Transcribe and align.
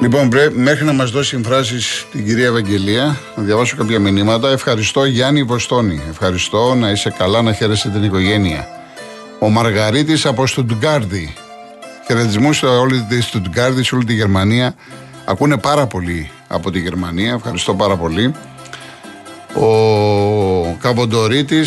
Λοιπόν, 0.00 0.30
μέχρι 0.54 0.84
να 0.84 0.92
μας 0.92 1.10
δώσει 1.10 1.36
εμφράσεις 1.36 2.06
την 2.12 2.24
κυρία 2.24 2.46
Ευαγγελία, 2.46 3.18
να 3.36 3.42
διαβάσω 3.42 3.76
κάποια 3.76 3.98
μηνύματα. 3.98 4.50
Ευχαριστώ 4.50 5.04
Γιάννη 5.04 5.42
Βοστόνη. 5.42 6.02
Ευχαριστώ 6.10 6.74
να 6.74 6.90
είσαι 6.90 7.14
καλά, 7.18 7.42
να 7.42 7.52
χαίρεσαι 7.52 7.88
την 7.88 8.04
οικογένεια. 8.04 8.68
Ο 9.38 9.48
Μαργαρίτης 9.48 10.26
από 10.26 10.46
Στουτγκάρδη. 10.46 11.34
Χαιρετισμούς 12.06 12.56
σε 12.56 12.66
όλη 12.66 13.06
τη 13.08 13.22
Στουτγκάρδη, 13.22 13.82
σε 13.82 13.94
όλη 13.94 14.04
τη 14.04 14.12
Γερμανία. 14.12 14.74
Ακούνε 15.24 15.56
πάρα 15.58 15.86
πολύ 15.86 16.30
από 16.48 16.70
τη 16.70 16.78
Γερμανία. 16.78 17.32
Ευχαριστώ 17.32 17.74
πάρα 17.74 17.96
πολύ. 17.96 18.34
Ο 19.54 20.76
Καβοντορίτη, 20.80 21.62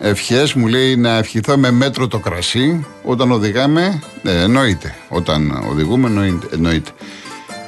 ευχές 0.00 0.52
μου 0.52 0.66
λέει 0.66 0.96
να 0.96 1.16
ευχηθώ 1.16 1.56
με 1.56 1.70
μέτρο 1.70 2.08
το 2.08 2.18
κρασί. 2.18 2.86
Όταν 3.02 3.30
οδηγάμε, 3.30 4.02
ναι, 4.22 4.32
εννοείται. 4.32 4.94
Όταν 5.08 5.64
οδηγούμε, 5.70 6.08
εννοείται. 6.52 6.90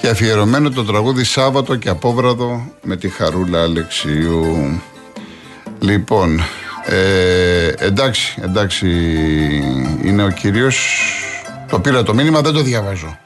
Και 0.03 0.09
αφιερωμένο 0.09 0.71
το 0.71 0.85
τραγούδι 0.85 1.25
Σάββατο 1.25 1.77
και 1.77 1.89
Απόβραδο 1.89 2.73
με 2.83 2.97
τη 2.97 3.09
Χαρούλα 3.09 3.63
Αλεξίου. 3.63 4.81
Λοιπόν, 5.79 6.41
ε, 6.87 7.69
εντάξει, 7.79 8.41
εντάξει, 8.43 8.87
είναι 10.03 10.25
ο 10.25 10.31
κύριος. 10.31 11.03
Το 11.69 11.81
πήρα 11.81 12.03
το 12.03 12.15
μήνυμα, 12.15 12.41
δεν 12.41 12.53
το 12.53 12.63
διαβάζω. 12.63 13.19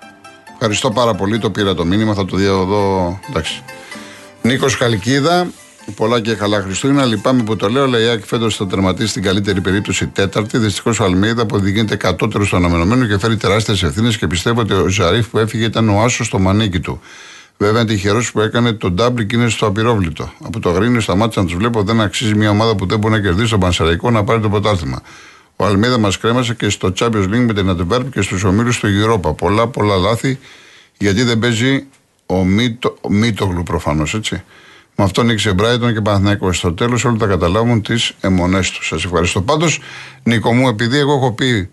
Ευχαριστώ 0.52 0.90
πάρα 0.90 1.14
πολύ, 1.14 1.38
το 1.38 1.50
πήρα 1.50 1.74
το 1.74 1.84
μήνυμα, 1.84 2.14
θα 2.14 2.24
το 2.24 2.36
δω 2.36 2.62
εδώ. 2.62 3.18
Εντάξει. 3.28 3.62
Νίκος 4.42 4.76
Χαλκίδα, 4.76 5.46
Πολλά 5.94 6.20
και 6.20 6.34
καλά 6.34 6.60
Χριστούγεννα. 6.60 7.04
Λυπάμαι 7.04 7.42
που 7.42 7.56
το 7.56 7.68
λέω, 7.68 7.82
αλλά 7.82 8.00
η 8.00 8.08
Άκη 8.08 8.26
φέτος 8.26 8.56
θα 8.56 8.66
τερματίσει 8.66 9.08
στην 9.08 9.22
καλύτερη 9.22 9.60
περίπτωση 9.60 10.06
τέταρτη. 10.06 10.58
Δυστυχώς 10.58 11.00
ο 11.00 11.04
Αλμίδα 11.04 11.42
αποδεικνύεται 11.42 11.96
κατώτερο 11.96 12.44
στο 12.44 12.56
αναμενόμενο 12.56 13.06
και 13.06 13.18
φέρει 13.18 13.36
τεράστιες 13.36 13.82
ευθύνες 13.82 14.16
και 14.16 14.26
πιστεύω 14.26 14.60
ότι 14.60 14.72
ο 14.72 14.88
Ζαρίφ 14.88 15.28
που 15.28 15.38
έφυγε 15.38 15.64
ήταν 15.64 15.88
ο 15.88 16.00
άσος 16.02 16.26
στο 16.26 16.38
μανίκι 16.38 16.80
του. 16.80 17.00
Βέβαια 17.58 17.80
είναι 17.80 17.90
τυχερός 17.90 18.32
που 18.32 18.40
έκανε 18.40 18.72
τον 18.72 18.94
ντάμπλ 18.94 19.22
και 19.22 19.36
είναι 19.36 19.48
στο 19.48 19.66
απειρόβλητο. 19.66 20.32
Από 20.44 20.60
το 20.60 20.70
γρήγορο 20.70 21.00
σταμάτησα 21.00 21.40
να 21.40 21.46
τους 21.46 21.56
βλέπω. 21.56 21.82
Δεν 21.82 22.00
αξίζει 22.00 22.34
μια 22.34 22.50
ομάδα 22.50 22.74
που 22.74 22.86
δεν 22.86 22.98
μπορεί 22.98 23.14
να 23.14 23.20
κερδίσει 23.20 23.50
τον 23.50 23.60
Πανσεραϊκό 23.60 24.10
να 24.10 24.24
πάρει 24.24 24.40
το 24.40 24.48
πρωτάθλημα. 24.48 25.02
Ο 25.56 25.66
Αλμίδα 25.66 25.98
μας 25.98 26.18
κρέμασε 26.18 26.54
και 26.54 26.68
στο 26.68 26.92
Champions 26.98 27.24
League 27.24 27.44
με 27.46 27.52
την 27.52 27.68
Αντεβέρπ 27.68 28.10
και 28.12 28.20
στους 28.20 28.44
ομίλους 28.44 28.78
του 28.78 28.88
Europa. 29.02 29.36
Πολλά, 29.36 29.66
πολλά 29.66 29.96
λάθη 29.96 30.38
γιατί 30.98 31.22
δεν 31.22 31.38
παίζει 31.38 31.86
ο 32.26 32.44
Μίτογλου 33.08 33.62
προφανώς 33.62 34.14
έτσι. 34.14 34.42
Με 34.96 35.04
αυτό 35.04 35.22
νίκησε 35.22 35.52
Μπράιτον 35.52 35.94
και 35.94 36.00
Παναθηναϊκός. 36.00 36.56
Στο 36.56 36.72
τέλος 36.72 37.04
όλοι 37.04 37.18
θα 37.18 37.26
καταλάβουν 37.26 37.82
τις 37.82 38.12
αιμονές 38.20 38.70
τους. 38.70 38.86
Σας 38.86 39.04
ευχαριστώ. 39.04 39.42
Πάντως, 39.42 39.80
Νίκο 40.22 40.54
μου, 40.54 40.68
επειδή 40.68 40.98
εγώ 40.98 41.12
έχω 41.12 41.32
πει 41.32 41.70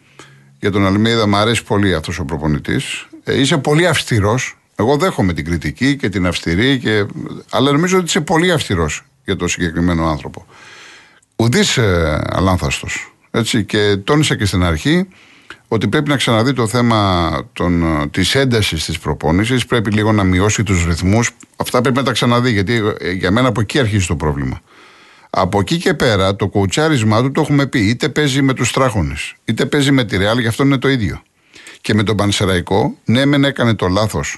για 0.60 0.72
τον 0.72 0.86
Αλμίδα, 0.86 1.28
μου 1.28 1.36
αρέσει 1.36 1.64
πολύ 1.64 1.96
αυτός 1.96 2.20
ο 2.20 2.26
προπονητής. 2.26 3.08
Ε, 3.24 3.40
είσαι 3.40 3.58
πολύ 3.58 3.88
αυστηρός. 3.88 4.58
Εγώ 4.76 4.98
δέχομαι 4.98 5.34
την 5.34 5.46
κριτική 5.46 5.96
και 5.96 6.10
την 6.10 6.28
αυστηρή, 6.28 6.80
και... 6.80 7.06
αλλά 7.50 7.72
νομίζω 7.72 7.98
ότι 7.98 8.06
είσαι 8.06 8.22
πολύ 8.22 8.52
αυστηρός 8.52 9.04
για 9.26 9.36
τον 9.36 9.48
συγκεκριμένο 9.48 10.08
άνθρωπο. 10.08 10.46
Ουδής 11.36 11.78
ε, 11.78 12.22
αλάνθαστος. 12.30 13.14
Έτσι, 13.32 13.64
και 13.64 13.98
τόνισα 14.04 14.36
και 14.36 14.46
στην 14.46 14.64
αρχή 14.64 15.08
ότι 15.74 15.88
πρέπει 15.88 16.10
να 16.10 16.16
ξαναδεί 16.16 16.54
το 16.54 16.68
θέμα 16.68 17.32
τη 17.54 18.10
της 18.10 18.36
έντασης 18.36 18.86
της 18.86 19.00
προπόνησης, 19.00 19.66
πρέπει 19.66 19.92
λίγο 19.92 20.12
να 20.12 20.24
μειώσει 20.24 20.64
τους 20.64 20.86
ρυθμούς. 20.86 21.32
Αυτά 21.56 21.82
πρέπει 21.82 21.98
να 21.98 22.04
τα 22.04 22.12
ξαναδεί, 22.12 22.52
γιατί 22.52 22.82
ε, 23.00 23.12
για 23.12 23.32
μένα 23.32 23.48
από 23.48 23.62
εκεί 23.62 23.80
αρχίζει 23.80 24.08
το 24.08 24.16
πρόβλημα. 24.16 24.62
Από 25.30 25.60
εκεί 25.60 25.78
και 25.78 25.94
πέρα 25.94 26.36
το 26.36 26.48
κουτσάρισμά 26.48 27.22
του 27.22 27.32
το 27.32 27.42
έχουμε 27.42 27.66
πει. 27.66 27.80
Είτε 27.80 28.10
παίζει 28.10 28.42
με 28.42 28.54
τους 28.54 28.72
τράχονες, 28.72 29.36
είτε 29.46 29.66
παίζει 29.66 29.92
με 29.92 30.04
τη 30.04 30.18
Ρεάλ, 30.18 30.38
γι' 30.38 30.48
αυτό 30.48 30.64
είναι 30.64 30.78
το 30.78 30.90
ίδιο. 30.90 31.22
Και 31.82 31.94
με 31.94 32.04
τον 32.04 32.16
Πανσεραϊκό, 32.16 32.98
ναι, 33.06 33.26
μεν 33.26 33.44
έκανε 33.44 33.74
το 33.74 33.88
λάθος 33.88 34.38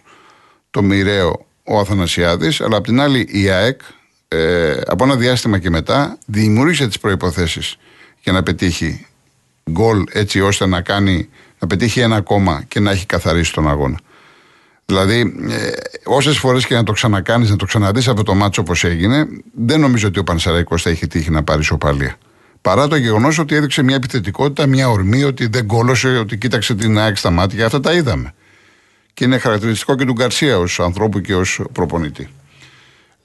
το 0.72 0.82
μοιραίο 0.82 1.46
ο 1.64 1.80
Αθανασιάδης, 1.80 2.62
αλλά 2.62 2.78
απ' 2.78 2.86
την 2.86 3.00
άλλη 3.02 3.28
η 3.32 3.50
ΑΕΚ 3.50 3.82
ε, 4.28 4.82
από 4.88 5.04
ένα 5.04 5.16
διάστημα 5.16 5.60
και 5.60 5.70
μετά 5.70 6.18
δημιούργησε 6.26 6.88
τις 6.88 7.00
προϋποθέσεις 7.00 7.78
για 8.22 8.32
να 8.32 8.44
πετύχει 8.44 9.06
γκολ 9.72 10.04
έτσι 10.12 10.42
ώστε 10.42 10.66
να 10.66 10.82
κάνει 10.82 11.30
να 11.60 11.68
πετύχει 11.68 12.00
ένα 12.00 12.16
ακόμα 12.16 12.64
και 12.68 12.80
να 12.80 12.92
έχει 12.92 13.06
καθαρίσει 13.06 13.54
τον 13.54 13.70
αγώνα. 13.70 14.00
Δηλαδή, 14.86 15.34
ε, 15.50 15.72
όσες 16.04 16.38
φορές 16.38 16.66
και 16.66 16.76
να 16.76 16.84
το 16.84 16.92
ξανακάνεις, 16.92 17.50
να 17.50 17.56
το 17.56 17.66
ξαναδείς 17.66 18.08
από 18.08 18.24
το 18.24 18.34
μάτσο 18.34 18.62
όπως 18.62 18.84
έγινε, 18.84 19.28
δεν 19.54 19.80
νομίζω 19.80 20.08
ότι 20.08 20.20
ο 20.20 20.24
Πανσεραϊκός 20.24 20.82
θα 20.82 20.90
έχει 20.90 21.08
τύχει 21.08 21.32
να 21.32 21.44
πάρει 21.44 21.64
σοπαλία. 21.64 22.16
Παρά 22.62 22.88
το 22.88 22.96
γεγονός 22.96 23.40
ότι 23.40 23.56
έδειξε 23.56 23.84
μια 23.84 23.96
επιθετικότητα, 23.96 24.66
μια 24.66 24.90
ορμή, 24.90 25.24
ότι 25.24 25.48
δεν 25.48 25.68
κόλωσε, 25.68 26.08
ότι 26.08 26.38
κοίταξε 26.38 26.76
την 26.76 27.00
ΑΕΚ 27.00 27.18
στα 27.18 27.30
μάτια. 27.30 27.66
Αυτά 27.66 27.80
τα 27.80 27.94
είδαμε. 27.94 28.34
Και 29.14 29.24
είναι 29.24 29.38
χαρακτηριστικό 29.38 29.96
και 29.96 30.06
του 30.06 30.14
Γκαρσία 30.14 30.58
ως 30.58 30.80
ανθρώπου 30.80 31.22
και 31.22 31.36
ως 31.36 31.62
προπονητή. 31.72 32.30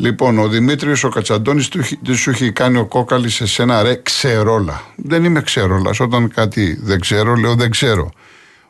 Λοιπόν, 0.00 0.38
ο 0.38 0.48
Δημήτριος 0.48 1.04
ο 1.04 1.08
Κατσαντώνης 1.08 1.68
τι 2.02 2.14
σου 2.14 2.30
έχει 2.30 2.52
κάνει 2.52 2.78
ο 2.78 2.86
κόκαλη 2.86 3.30
σε 3.30 3.46
σένα, 3.46 3.82
ρε, 3.82 4.00
ξερόλα. 4.02 4.82
Δεν 4.96 5.24
είμαι 5.24 5.40
ξερόλας. 5.40 6.00
Όταν 6.00 6.30
κάτι 6.34 6.78
δεν 6.82 7.00
ξέρω, 7.00 7.34
λέω 7.34 7.54
δεν 7.54 7.70
ξέρω. 7.70 8.10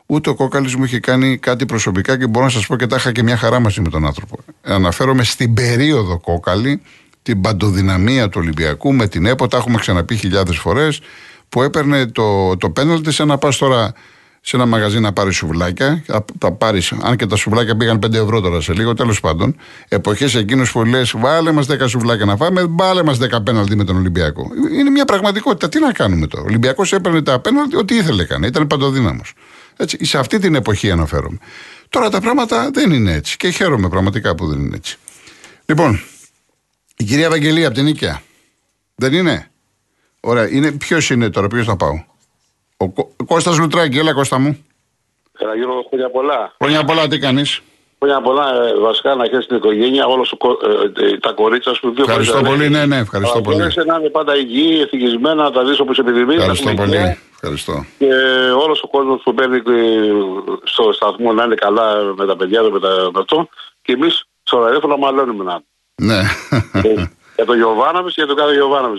Ούτε 0.05 0.29
ο 0.29 0.35
κόκαλης 0.35 0.75
μου 0.75 0.83
είχε 0.83 0.99
κάνει 0.99 1.37
κάτι 1.37 1.65
προσωπικά 1.65 2.17
και 2.17 2.27
μπορώ 2.27 2.45
να 2.45 2.51
σας 2.51 2.67
πω 2.67 2.75
και 2.75 2.87
τα 2.87 2.95
είχα 2.95 3.11
και 3.11 3.23
μια 3.23 3.37
χαρά 3.37 3.59
μαζί 3.59 3.81
με 3.81 3.89
τον 3.89 4.05
άνθρωπο. 4.05 4.37
Αναφέρομαι 4.61 5.23
στην 5.23 5.53
περίοδο 5.53 6.19
κόκαλη, 6.19 6.81
την 7.21 7.41
παντοδυναμία 7.41 8.29
του 8.29 8.39
Ολυμπιακού 8.41 8.93
με 8.93 9.07
την 9.07 9.25
ΕΠΟ, 9.25 9.47
τα 9.47 9.57
έχουμε 9.57 9.77
ξαναπεί 9.77 10.15
χιλιάδες 10.15 10.57
φορές, 10.57 11.01
που 11.49 11.61
έπαιρνε 11.61 12.05
το, 12.05 12.57
το 12.57 12.69
πέναλτι 12.69 13.11
σαν 13.11 13.27
να 13.27 13.37
πας 13.37 13.57
τώρα 13.57 13.93
σε 14.41 14.55
ένα 14.55 14.65
μαγαζί 14.65 14.99
να 14.99 15.13
πάρει 15.13 15.33
σουβλάκια. 15.33 16.03
Θα 16.39 16.51
πάρεις, 16.51 16.91
αν 16.91 17.15
και 17.15 17.25
τα 17.25 17.35
σουβλάκια 17.35 17.77
πήγαν 17.77 17.99
5 18.05 18.13
ευρώ 18.13 18.41
τώρα 18.41 18.61
σε 18.61 18.73
λίγο, 18.73 18.93
τέλος 18.93 19.19
πάντων. 19.19 19.55
Εποχές 19.87 20.35
εκείνου 20.35 20.65
που 20.71 20.83
λες, 20.85 21.13
βάλε 21.17 21.51
μας 21.51 21.67
10 21.69 21.87
σουβλάκια 21.87 22.25
να 22.25 22.35
φάμε, 22.35 22.65
βάλε 22.69 23.03
μας 23.03 23.17
10 23.17 23.43
πέναλτι 23.43 23.75
με 23.75 23.83
τον 23.83 23.95
Ολυμπιακό. 23.95 24.51
Είναι 24.79 24.89
μια 24.89 25.05
πραγματικότητα. 25.05 25.69
Τι 25.69 25.79
να 25.79 25.91
κάνουμε 25.91 26.27
τώρα. 26.27 26.43
Ο 26.43 26.47
Ολυμπιακός 26.47 26.93
έπαιρνε 26.93 27.21
τα 27.21 27.39
πέναλτι, 27.39 27.75
ό,τι 27.75 27.95
ήθελε 27.95 28.21
έκανε. 28.21 28.47
Ήταν 28.47 28.67
παντοδύναμος. 28.67 29.33
Έτσι, 29.77 30.05
σε 30.05 30.17
αυτή 30.17 30.39
την 30.39 30.55
εποχή 30.55 30.91
αναφέρομαι. 30.91 31.37
Τώρα 31.89 32.09
τα 32.09 32.21
πράγματα 32.21 32.69
δεν 32.73 32.91
είναι 32.91 33.13
έτσι. 33.13 33.37
Και 33.37 33.49
χαίρομαι 33.49 33.89
πραγματικά 33.89 34.35
που 34.35 34.47
δεν 34.47 34.59
είναι 34.59 34.75
έτσι. 34.75 34.97
Λοιπόν, 35.65 36.01
η 36.97 37.03
κυρία 37.03 37.29
Βαγγελία 37.29 37.65
από 37.67 37.75
την 37.75 37.83
Νίκαια. 37.83 38.21
Δεν 38.95 39.13
είναι; 39.13 39.51
Ωραία. 40.19 40.49
Είναι, 40.49 40.71
ποιος 40.71 41.09
είναι 41.09 41.29
τώρα, 41.29 41.47
ποιος 41.47 41.65
θα 41.65 41.75
πάω; 41.75 42.03
Ο 42.81 43.23
Κώστας 43.25 43.57
Λουτράκη, 43.57 43.97
έλα 43.97 44.13
Κώστα 44.13 44.39
μου. 44.39 44.65
Έλα 45.37 45.55
γύρω 45.55 45.85
χρόνια 45.89 46.09
πολλά. 46.09 46.53
Χρόνια 46.57 46.83
πολλά, 46.83 47.07
τι 47.07 47.19
κάνεις; 47.19 47.61
Χρόνια 47.99 48.21
πολλά, 48.21 48.45
ε, 48.63 48.79
βασικά 48.79 49.15
να 49.15 49.25
χαίρεσαι 49.25 49.47
την 49.47 49.57
οικογένεια, 49.57 50.05
όλα 50.05 50.23
ε, 50.97 51.05
ε, 51.05 51.17
τα 51.17 51.31
κορίτσια 51.31 51.73
σου. 51.73 51.93
Δύο 51.95 52.05
ευχαριστώ 52.07 52.41
πολύ, 52.41 52.69
ναι, 52.69 52.85
ναι, 52.85 52.97
ευχαριστώ 52.97 53.41
πολύ. 53.41 53.57
να 53.57 53.95
είναι 53.99 54.09
πάντα 54.09 54.37
υγιή, 54.37 54.79
ευτυχισμένα, 54.83 55.43
να 55.43 55.51
τα 55.51 55.63
δεις 55.63 55.79
όπως 55.79 55.97
επιθυμείς. 55.97 56.37
Ευχαριστώ 56.37 56.73
πολύ. 56.73 57.17
Ευχαριστώ. 57.33 57.85
Και 57.97 58.13
όλος 58.63 58.81
ο 58.83 58.87
κόσμος 58.87 59.21
που 59.23 59.31
μπαίνει 59.31 59.61
στο 60.63 60.91
σταθμό 60.91 61.33
να 61.33 61.43
είναι 61.43 61.55
καλά 61.55 62.13
με 62.17 62.25
τα 62.25 62.35
παιδιά 62.35 62.61
του, 62.61 62.71
με, 62.71 62.79
τα, 62.79 62.89
με 63.13 63.19
αυτό. 63.19 63.47
Και 63.81 63.91
εμείς 63.93 64.25
στο 64.43 64.59
ραδιόφωνο 64.63 64.97
μαλώνουμε 64.97 65.43
να. 65.43 65.61
Ναι. 65.95 66.21
για 67.35 67.45
τον 67.45 67.55
Γιωβάναβη 67.55 68.07
και 68.07 68.13
για 68.15 68.27
τον 68.27 68.35
κάθε 68.35 68.53
Γιωβάναβη. 68.53 68.97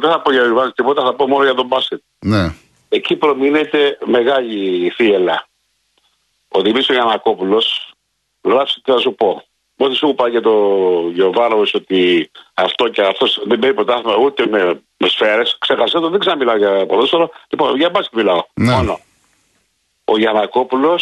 Δεν 0.00 0.10
θα 0.10 0.20
πω 0.20 0.32
για 0.32 0.42
Γιωβάναβη 0.42 0.72
τίποτα, 0.72 1.02
θα 1.02 1.14
πω 1.14 1.28
μόνο 1.28 1.44
για 1.44 1.54
τον 1.54 1.66
Μπάσκετ. 1.66 2.00
Ναι 2.18 2.54
εκεί 2.92 3.16
προμείνεται 3.16 3.98
μεγάλη 4.04 4.90
θύελα. 4.90 5.46
Ο 6.48 6.60
Δημήτρης 6.60 6.86
Γιανακόπουλο 6.86 7.62
γράψει 8.42 8.80
τι 8.80 8.92
θα 8.92 8.98
σου 8.98 9.14
πω. 9.14 9.42
Μόλις 9.76 9.98
σου 9.98 10.08
είπα 10.08 10.28
για 10.28 10.40
το 10.40 10.52
Γιωβάνοβο 11.12 11.64
ότι 11.72 12.30
αυτό 12.54 12.88
και 12.88 13.02
αυτός 13.02 13.42
δεν 13.44 13.58
παίρνει 13.58 13.74
πρωτάθλημα 13.74 14.16
ούτε 14.16 14.46
με, 14.46 14.82
με 14.96 15.08
σφαίρες. 15.08 15.56
Ξέχασε 15.58 15.98
το, 15.98 16.08
δεν 16.08 16.20
ξαναμιλάω 16.20 16.56
για 16.56 16.86
ποδόσφαιρο. 16.86 17.30
Λοιπόν, 17.48 17.76
για 17.76 17.90
μπάσκετ 17.90 18.18
μιλάω. 18.18 18.44
Ναι. 18.54 18.72
Μόνο. 18.72 19.00
Ο 20.04 20.18
Γιανακόπουλο 20.18 21.00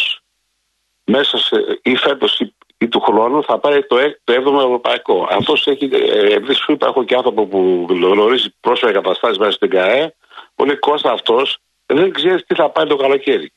μέσα 1.03 1.37
σε, 1.37 1.79
ή 1.81 1.95
φέτος 1.95 2.39
ή, 2.39 2.55
ή, 2.77 2.87
του 2.87 2.99
χρόνου 2.99 3.43
θα 3.43 3.59
πάρει 3.59 3.85
το, 3.85 3.97
το 4.23 4.33
7ο 4.33 4.63
Ευρωπαϊκό. 4.63 5.27
Αυτός 5.31 5.67
έχει, 5.67 5.89
ε, 5.91 6.33
επειδή 6.33 6.53
σου 6.53 6.71
είπα, 6.71 6.87
έχω 6.87 7.03
και 7.03 7.15
άνθρωπο 7.15 7.45
που 7.45 7.85
γνωρίζει 7.89 8.53
πρόσφατα 8.59 8.93
καταστάσει 8.93 9.39
μέσα 9.39 9.51
στην 9.51 9.69
ΚΑΕ, 9.69 10.15
που 10.55 10.65
λέει 10.65 10.75
Κώστα 10.75 11.11
αυτός 11.11 11.57
δεν 11.93 12.11
ξέρεις 12.11 12.43
τι 12.45 12.55
θα 12.55 12.69
πάει 12.69 12.87
το 12.87 12.95
καλοκαίρι. 12.95 13.51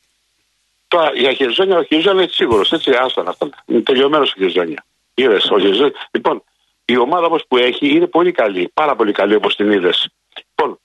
Τώρα 0.88 1.10
για 1.14 1.32
Χερζόνια, 1.32 1.78
ο 1.78 1.82
Χερζόνια 1.82 2.22
είναι 2.22 2.30
σίγουρος, 2.32 2.72
έτσι, 2.72 2.90
άστα 2.90 3.24
αυτό. 3.26 3.50
Είναι 3.66 3.80
τελειωμένος 3.80 4.30
ο 4.30 4.34
Χερζόνια. 4.38 4.84
Είδες, 5.14 5.50
ο 5.50 5.58
Χερζόνια. 5.58 5.92
Λοιπόν, 6.10 6.42
η 6.84 6.98
ομάδα 6.98 7.26
όμως 7.26 7.44
που 7.48 7.56
έχει 7.56 7.94
είναι 7.94 8.06
πολύ 8.06 8.32
καλή, 8.32 8.70
πάρα 8.74 8.96
πολύ 8.96 9.12
καλή 9.12 9.34
όπως 9.34 9.56
την 9.56 9.72
είδες. 9.72 10.08
Λοιπόν, 10.48 10.78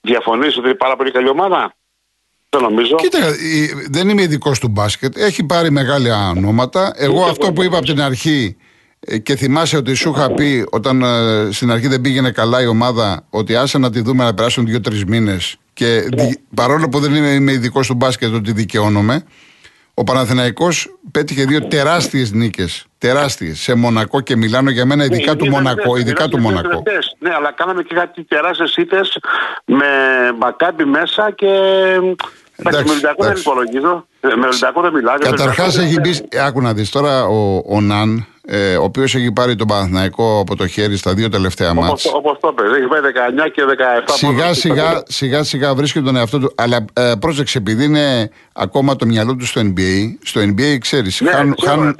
διαφωνείς 0.00 0.56
ότι 0.56 0.66
είναι 0.66 0.76
πάρα 0.76 0.96
πολύ 0.96 1.10
καλή 1.10 1.28
ομάδα; 1.28 1.74
Δεν 2.48 2.62
νομίζω. 2.62 2.96
Κοίτα, 2.96 3.18
δεν 3.90 4.08
είμαι 4.08 4.22
ειδικός 4.22 4.58
του 4.58 4.68
μπάσκετ. 4.68 5.16
Έχει 5.16 5.44
πάρει 5.44 5.70
μεγάλα 5.70 6.30
ονόματα. 6.30 6.92
Εγώ 6.96 7.24
αυτό 7.24 7.52
που 7.52 7.62
είπα 7.62 7.76
από 7.76 7.86
την 7.86 8.00
αρχή 8.00 8.56
ε, 9.00 9.18
και 9.18 9.36
θυμάσαι 9.36 9.76
ότι 9.76 9.94
σου 9.94 10.10
είχα 10.10 10.34
πει 10.34 10.66
όταν 10.70 11.02
ε, 11.02 11.48
στην 11.52 11.70
αρχή 11.70 11.86
δεν 11.86 12.00
πήγαινε 12.00 12.30
καλά 12.30 12.62
η 12.62 12.66
ομάδα 12.66 13.26
ότι 13.30 13.56
άσε 13.56 13.78
να 13.78 13.90
τη 13.90 14.00
δούμε 14.00 14.24
να 14.24 14.34
περάσουν 14.34 14.66
δύο-τρεις 14.66 15.04
μήνες 15.04 15.56
και 15.78 16.08
ναι. 16.16 16.28
παρόλο 16.54 16.88
που 16.88 16.98
δεν 16.98 17.14
είμαι, 17.14 17.28
είμαι 17.28 17.52
ειδικός 17.52 17.86
του 17.86 17.94
μπάσκετ 17.94 18.34
ότι 18.34 18.52
δικαιώνομαι, 18.52 19.22
Ο 19.94 20.04
Παναθηναϊκός 20.04 20.98
πέτυχε 21.10 21.44
δύο 21.44 21.66
τεράστιες 21.66 22.32
νίκες. 22.32 22.86
Τεράστιες. 22.98 23.60
Σε 23.60 23.74
Μονακό 23.74 24.20
και 24.20 24.36
Μιλάνο. 24.36 24.70
Για 24.70 24.86
μένα, 24.86 25.04
ειδικά 25.04 25.36
του 25.36 25.48
Μονακό. 25.48 25.96
Ειδικά 25.96 26.28
του 26.28 26.38
Μονακό. 26.38 26.82
Ναι, 27.18 27.34
αλλά 27.34 27.52
κάναμε 27.52 27.82
και 27.82 27.94
κάτι 27.94 28.24
τεράστιες 28.24 28.76
ήττες 28.76 29.18
με 29.64 29.86
μπακάμπι 30.36 30.84
μέσα 30.84 31.30
και. 31.30 31.48
Εντάξει, 32.60 32.84
με 32.84 32.90
Ολυμπιακό 32.90 33.24
δεν 33.24 33.36
υπολογίζω. 33.36 34.06
Με 34.20 34.46
Ολυμπιακό 34.46 34.80
δεν 34.80 34.92
μιλάω. 34.92 35.18
Καταρχάς 35.18 35.78
έχει 35.78 36.00
μπει. 36.00 36.28
Άκου 36.46 36.60
να 36.60 36.72
δεις 36.74 36.90
τώρα 36.90 37.24
ο, 37.24 37.62
ο 37.66 37.80
Ναν 37.80 38.26
ε, 38.50 38.76
ο 38.76 38.82
οποίος 38.82 39.14
έχει 39.14 39.32
πάρει 39.32 39.54
τον 39.54 39.66
Παναθηναϊκό 39.66 40.38
από 40.40 40.56
το 40.56 40.66
χέρι 40.66 40.96
στα 40.96 41.14
δύο 41.14 41.28
τελευταία 41.28 41.74
μάτια. 41.74 42.10
Όπως 42.14 42.38
το 42.40 42.48
είπε, 42.52 42.76
έχει 42.76 42.86
πάει 42.86 43.00
19 43.46 43.50
και 43.52 43.62
17 44.06 44.12
Σιγά 44.14 44.54
σιγά, 44.54 45.02
σιγά 45.06 45.42
σιγά 45.42 45.74
βρίσκει 45.74 46.02
τον 46.02 46.16
εαυτό 46.16 46.38
του. 46.38 46.52
Αλλά 46.56 46.84
ε, 46.92 47.12
πρόσεξε, 47.20 47.58
επειδή 47.58 47.84
είναι 47.84 48.30
ακόμα 48.52 48.96
το 48.96 49.06
μυαλό 49.06 49.36
του 49.36 49.46
στο 49.46 49.60
NBA, 49.60 50.16
στο 50.22 50.40
NBA 50.40 50.78
ξέρεις. 50.80 51.20
Ναι, 51.20 51.30
χάνουν, 51.30 51.54
ξέρω, 51.54 51.74
χάνουν, 51.74 51.96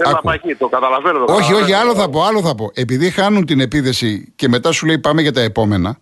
το 0.58 0.68
καταλαβαίνω. 0.68 1.24
Το 1.24 1.32
όχι, 1.32 1.54
όχι, 1.54 1.72
άλλο 1.72 1.94
θα 1.94 2.10
πω, 2.10 2.22
άλλο 2.22 2.40
θα 2.40 2.54
πω. 2.54 2.70
Επειδή 2.74 3.10
χάνουν 3.10 3.46
την 3.46 3.60
επίδεση 3.60 4.32
και 4.36 4.48
μετά 4.48 4.72
σου 4.72 4.86
λέει 4.86 4.98
πάμε 4.98 5.22
για 5.22 5.32
τα 5.32 5.40
επόμενα. 5.40 5.98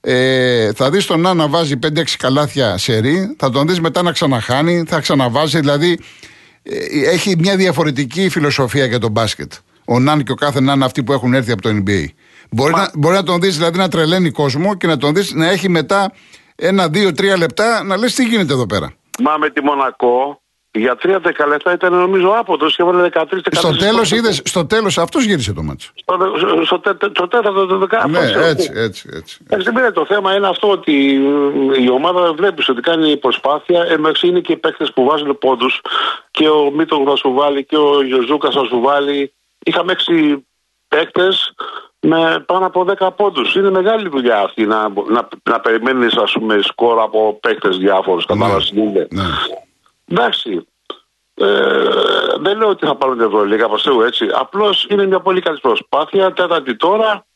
Ε, 0.00 0.72
θα 0.72 0.90
δεις 0.90 1.06
τον 1.06 1.20
να 1.20 1.48
βάζει 1.48 1.78
5-6 1.82 2.02
καλάθια 2.18 2.78
σε 2.78 2.98
ρί, 2.98 3.36
θα 3.38 3.50
τον 3.50 3.66
δεις 3.66 3.80
μετά 3.80 4.02
να 4.02 4.12
ξαναχάνει, 4.12 4.84
θα 4.86 5.00
ξαναβάζει. 5.00 5.60
Δηλαδή 5.60 5.98
ε, 6.62 7.10
έχει 7.10 7.36
μια 7.38 7.56
διαφορετική 7.56 8.28
φιλοσοφία 8.28 8.84
για 8.84 8.98
τον 8.98 9.10
μπάσκετ 9.10 9.52
ο 9.88 9.98
Ναν 9.98 10.22
και 10.22 10.32
ο 10.32 10.34
κάθε 10.34 10.60
Ναν 10.60 10.82
αυτοί 10.82 11.02
που 11.04 11.12
έχουν 11.12 11.34
έρθει 11.34 11.52
από 11.52 11.62
το 11.62 11.68
NBA. 11.68 12.04
Μπορεί, 12.50 12.72
να, 12.72 12.90
μπορεί 12.94 13.14
να 13.14 13.22
τον 13.22 13.40
δεις 13.40 13.56
δηλαδή 13.56 13.78
να 13.78 13.88
τρελαίνει 13.88 14.30
κόσμο 14.30 14.74
και 14.74 14.86
να 14.86 14.96
τον 14.96 15.14
δεις 15.14 15.32
να 15.32 15.48
έχει 15.50 15.68
μετά 15.68 16.12
ένα, 16.56 16.88
δύο, 16.88 17.12
τρία 17.12 17.36
λεπτά 17.36 17.82
να 17.84 17.96
λες 17.96 18.14
τι 18.14 18.24
γίνεται 18.24 18.52
εδώ 18.52 18.66
πέρα. 18.66 18.92
Μα 19.22 19.36
με 19.36 19.50
τη 19.50 19.62
Μονακό 19.62 20.42
για 20.70 20.96
τρία 20.96 21.18
δεκαλεπτά 21.18 21.72
ήταν 21.72 21.94
νομίζω 21.94 22.28
άποτο 22.28 22.66
και 22.66 22.76
έβαλε 22.78 23.08
13 23.12 23.22
Στο 23.50 23.76
τέλος 23.76 24.10
είδες, 24.10 24.40
στο 24.44 24.66
τέλος 24.66 24.98
αυτός 24.98 25.24
γύρισε 25.24 25.52
το 25.52 25.62
μάτσο. 25.62 25.90
Στο, 25.94 26.32
στο, 26.64 26.80
στο 27.14 27.28
τέταρτο 27.28 27.66
το 27.66 27.78
δεκάλεπτο. 27.78 28.20
Ναι, 28.20 28.46
έτσι, 28.46 28.70
έτσι. 28.74 29.08
έτσι, 29.12 29.38
έτσι. 29.48 29.70
Δεν 29.70 29.92
το 29.92 30.04
θέμα 30.06 30.34
είναι 30.34 30.48
αυτό 30.48 30.70
ότι 30.70 31.20
η 31.78 31.90
ομάδα 31.90 32.32
βλέπεις 32.32 32.68
ότι 32.68 32.80
κάνει 32.80 33.16
προσπάθεια. 33.16 33.84
Εμεξή 33.84 34.26
είναι 34.26 34.40
και 34.40 34.52
οι 34.52 34.56
παίκτες 34.56 34.92
που 34.92 35.04
βάζουν 35.04 35.38
πόντους 35.38 35.80
και 36.30 36.48
ο 36.48 36.70
Μίτογλου 36.70 37.08
θα 37.10 37.16
σου 37.16 37.32
βάλει 37.32 37.64
και 37.64 37.76
ο 37.76 38.02
Γιωζούκας 38.02 38.54
θα 38.54 38.64
σου 38.64 38.80
βάλει 38.80 39.32
είχαμε 39.64 39.92
έξι 39.92 40.46
παίκτες 40.88 41.54
με 42.00 42.44
πάνω 42.46 42.66
από 42.66 42.86
10 42.98 43.08
πόντους. 43.16 43.54
Είναι 43.54 43.70
μεγάλη 43.70 44.08
δουλειά 44.08 44.38
αυτή 44.38 44.66
να, 44.66 44.88
να, 44.88 45.28
να 45.42 45.60
περιμένεις, 45.60 46.16
ας 46.16 46.32
πούμε, 46.32 46.58
σκορ 46.62 47.00
από 47.00 47.38
παίκτες 47.40 47.76
διάφορους. 47.76 48.26
Ναι, 48.26 48.90
ναι. 49.10 49.22
Εντάξει. 50.08 50.66
Ε, 51.34 51.46
δεν 52.40 52.58
λέω 52.58 52.68
ότι 52.68 52.86
θα 52.86 52.96
πάρουν 52.96 53.16
την 53.16 53.26
Ευρωλίγα 53.26 53.64
από 53.64 54.02
έτσι. 54.06 54.26
Απλώς 54.34 54.86
είναι 54.90 55.06
μια 55.06 55.20
πολύ 55.20 55.40
καλή 55.40 55.58
προσπάθεια. 55.60 56.32
Τέταρτη 56.32 56.76
τώρα 56.76 57.26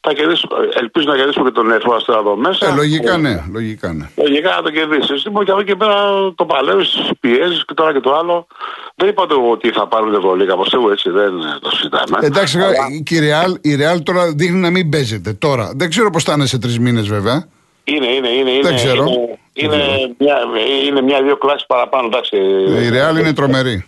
θα 0.00 0.12
ελπίζω 0.80 1.06
να 1.08 1.16
κερδίσουμε 1.16 1.44
και 1.44 1.54
τον 1.54 1.70
Ερφό 1.70 1.96
εδώ 2.08 2.36
μέσα. 2.36 2.68
Ε, 2.68 2.74
λογικά 2.74 3.16
ναι, 3.16 3.44
λογικά 3.52 3.92
ναι. 3.92 4.10
Λογικά 4.16 4.50
να 4.56 4.62
το 4.62 4.70
κερδίσεις. 4.70 5.24
Λοιπόν, 5.24 5.44
και 5.44 5.50
από 5.50 5.60
εκεί 5.60 5.76
πέρα 5.76 5.94
το 6.34 6.44
παλεύεις, 6.44 7.10
πιέζεις 7.20 7.64
και 7.64 7.74
τώρα 7.74 7.92
και 7.92 8.00
το 8.00 8.14
άλλο. 8.14 8.46
Δεν 8.96 9.08
είπα 9.08 9.26
το 9.26 9.48
ότι 9.50 9.70
θα 9.70 9.88
πάρουν 9.88 10.08
την 10.08 10.18
Ευρωλίγα 10.18 10.52
από 10.52 10.64
εγώ 10.72 10.90
έτσι, 10.90 11.10
δεν 11.10 11.32
το 11.60 11.70
συζητάμε. 11.70 12.18
Εντάξει, 12.20 12.58
Αλλά... 12.58 12.74
και 13.04 13.14
η 13.14 13.20
Real, 13.20 13.54
η 13.60 13.76
Real 13.80 14.02
τώρα 14.02 14.32
δείχνει 14.32 14.58
να 14.58 14.70
μην 14.70 14.88
παίζεται 14.88 15.32
τώρα. 15.32 15.72
Δεν 15.76 15.88
ξέρω 15.90 16.10
πώς 16.10 16.24
θα 16.24 16.32
είναι 16.32 16.46
σε 16.46 16.58
τρεις 16.58 16.78
μήνες 16.78 17.08
βέβαια. 17.08 17.48
Είναι, 17.84 18.06
είναι, 18.06 18.28
είναι. 18.28 18.50
Δεν 18.50 18.60
είναι, 18.60 18.74
ξέρω. 18.74 19.04
Είναι, 19.52 19.76
είναι, 19.76 20.14
μια, 20.18 20.38
είναι 20.86 21.02
μια-δύο 21.02 21.36
κλάσεις 21.36 21.66
παραπάνω. 21.66 22.06
Εντάξει. 22.06 22.36
Η 22.36 22.90
Real 22.92 23.18
είναι 23.18 23.32
τρομερή. 23.32 23.84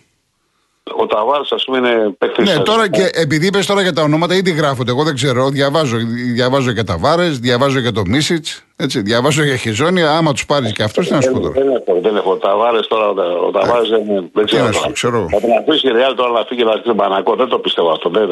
Ο 0.99 1.07
Ταβάρ, 1.07 1.41
ας 1.51 1.65
πούμε, 1.65 1.79
είναι 1.79 2.15
παίκτης. 2.19 2.55
Ναι, 2.57 2.63
τώρα 2.63 2.91
και 2.91 3.11
επειδή 3.13 3.47
είπες 3.47 3.67
τώρα 3.67 3.83
για 3.83 3.93
τα 3.93 4.03
ονόματα, 4.03 4.35
ήδη 4.35 4.51
γράφονται. 4.51 4.91
Εγώ 4.91 5.03
δεν 5.03 5.15
ξέρω. 5.15 5.49
Διαβάζω, 5.49 5.97
διαβάζω 6.35 6.71
για 6.71 6.85
Ταβάρες, 6.85 7.39
διαβάζω 7.39 7.79
για 7.79 7.93
το 7.93 8.03
Μίσιτς. 8.07 8.65
Έτσι, 8.77 9.01
διαβάζω 9.01 9.43
για 9.43 9.57
Χιζόνια. 9.57 10.11
Άμα 10.11 10.33
τους 10.33 10.47
πάρεις 10.47 10.73
και 10.73 10.83
αυτό, 10.83 11.01
τι 11.01 11.13
να 11.13 11.21
σου 11.21 11.33
πω 11.33 11.41
τώρα. 11.41 11.53
Δεν 11.55 11.69
έχω, 11.69 12.01
δεν 12.03 12.17
έχω. 12.17 12.37
Ταβάρες 12.37 12.87
τώρα, 12.87 13.09
ο 13.47 13.51
Ταβάρες 13.51 13.89
δεν, 13.89 14.31
δεν 14.33 14.45
ξέρω. 14.45 14.71
Τώρα. 14.71 14.93
ξέρω. 14.93 15.29
Θα 15.31 15.41
την 15.41 15.51
αφήσει 15.61 15.89
η 15.89 15.91
Ρεάλ 15.91 16.15
τώρα 16.15 16.31
να 16.31 16.45
φύγει 16.49 16.65
να 16.65 16.71
έρθει 16.71 16.83
στον 16.83 16.97
Πανακό. 16.97 17.35
Δεν 17.35 17.49
το 17.49 17.59
πιστεύω 17.59 17.91
αυτό. 17.91 18.11
Δεν, 18.11 18.29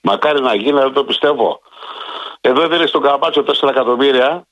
μακάρι 0.00 0.40
να 0.40 0.54
γίνει, 0.54 0.78
δεν 0.78 0.92
το 0.92 1.04
πιστεύω. 1.04 1.60
Εδώ 2.40 2.62
έδινε 2.62 2.86
στον 2.86 3.02
Καμπάτσο 3.02 3.44
4 3.46 3.68
εκατομμύρια 3.68 4.46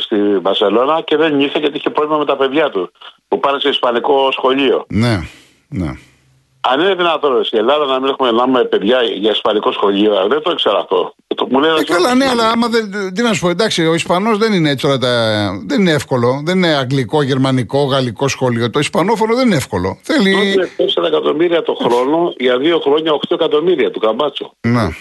στη 0.00 0.38
Βαρσελόνα 0.38 1.00
και 1.00 1.16
δεν 1.16 1.40
ήρθε 1.40 1.58
γιατί 1.58 1.76
είχε 1.76 1.90
πρόβλημα 1.90 2.18
με 2.18 2.24
τα 2.24 2.36
παιδιά 2.36 2.70
του. 2.70 2.92
Που 3.28 3.40
πάνε 3.40 3.58
σε 3.58 3.68
Ισπανικό 3.68 4.28
σχολείο. 4.32 4.84
Ναι, 4.88 5.18
ναι. 5.68 5.92
Αν 6.60 6.80
είναι 6.80 6.94
δυνατόν 6.94 7.44
στην 7.44 7.58
Ελλάδα 7.58 7.84
να 7.84 8.00
μην 8.00 8.08
έχουμε 8.08 8.30
να 8.30 8.64
παιδιά 8.64 9.02
για 9.02 9.30
ισπανικό 9.30 9.72
σχολείο, 9.72 10.26
δεν 10.28 10.42
το 10.42 10.50
ήξερα 10.50 10.78
αυτό. 10.78 11.14
Μου 11.50 11.58
λέει, 11.58 11.70
ε, 11.78 11.84
καλά, 11.84 12.14
ναι, 12.14 12.24
αλλά 12.28 12.50
άμα 12.50 12.68
δεν. 12.68 13.14
Τι 13.14 13.22
να 13.22 13.32
σου 13.32 13.40
πω, 13.40 13.48
εντάξει, 13.48 13.86
ο 13.86 13.94
Ισπανός 13.94 14.38
δεν 14.38 14.52
είναι 14.52 14.70
έτσι 14.70 14.86
όλα 14.86 14.98
τα. 14.98 15.10
Δεν 15.66 15.80
είναι 15.80 15.92
εύκολο. 15.92 16.42
Δεν 16.44 16.56
είναι 16.56 16.74
αγγλικό, 16.74 17.22
γερμανικό, 17.22 17.84
γαλλικό 17.84 18.28
σχολείο. 18.28 18.70
Το 18.70 18.78
Ισπανόφωνο 18.78 19.34
δεν 19.34 19.46
είναι 19.46 19.56
εύκολο. 19.56 19.98
Θέλει. 20.02 20.34
4 20.96 21.04
εκατομμύρια 21.06 21.62
το 21.62 21.74
χρόνο 21.74 22.32
για 22.36 22.58
δύο 22.58 22.78
χρόνια 22.78 23.12
8 23.12 23.18
εκατομμύρια 23.28 23.90
του 23.90 24.00
καμπάτσο. 24.00 24.52
Να. 24.60 24.92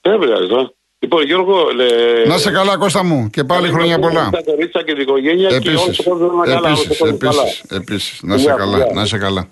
Δεν 0.00 0.18
πειράζει, 0.18 0.54
ε. 0.54 0.66
Λοιπόν, 1.02 1.24
Γιώργο, 1.24 1.68
λέ... 1.74 1.84
Να 2.26 2.38
σε 2.38 2.50
καλά, 2.50 2.76
Κώστα 2.76 3.04
μου, 3.04 3.30
και 3.30 3.44
πάλι 3.44 3.68
χρόνια 3.68 3.98
πολλά. 3.98 4.30
Τα 4.32 4.42
κορίτσια 4.42 4.82
και 4.82 4.92
την 4.92 5.02
οικογένεια 5.02 5.48
επίσης, 5.52 5.96
και 5.96 7.06
επίσης, 7.08 7.62
επίσης, 7.70 8.20
να 8.22 8.38
σε 8.38 8.52
καλά, 8.52 8.86
να 8.94 9.04
σε 9.04 9.18
καλά. 9.18 9.48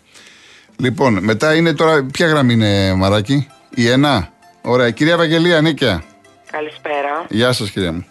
Λοιπόν, 0.78 1.18
μετά 1.22 1.54
είναι 1.54 1.74
τώρα. 1.74 2.06
Ποια 2.12 2.26
γραμμή 2.26 2.52
είναι, 2.52 2.94
Μαράκι, 2.94 3.48
η 3.74 3.88
ένα. 3.88 4.28
Ωραία. 4.62 4.90
Κυρία 4.90 5.16
Βαγγελία, 5.16 5.60
Νίκια. 5.60 6.04
Καλησπέρα. 6.50 7.24
Γεια 7.28 7.52
σας, 7.52 7.70
κυρία 7.70 7.92
μου. 7.92 8.06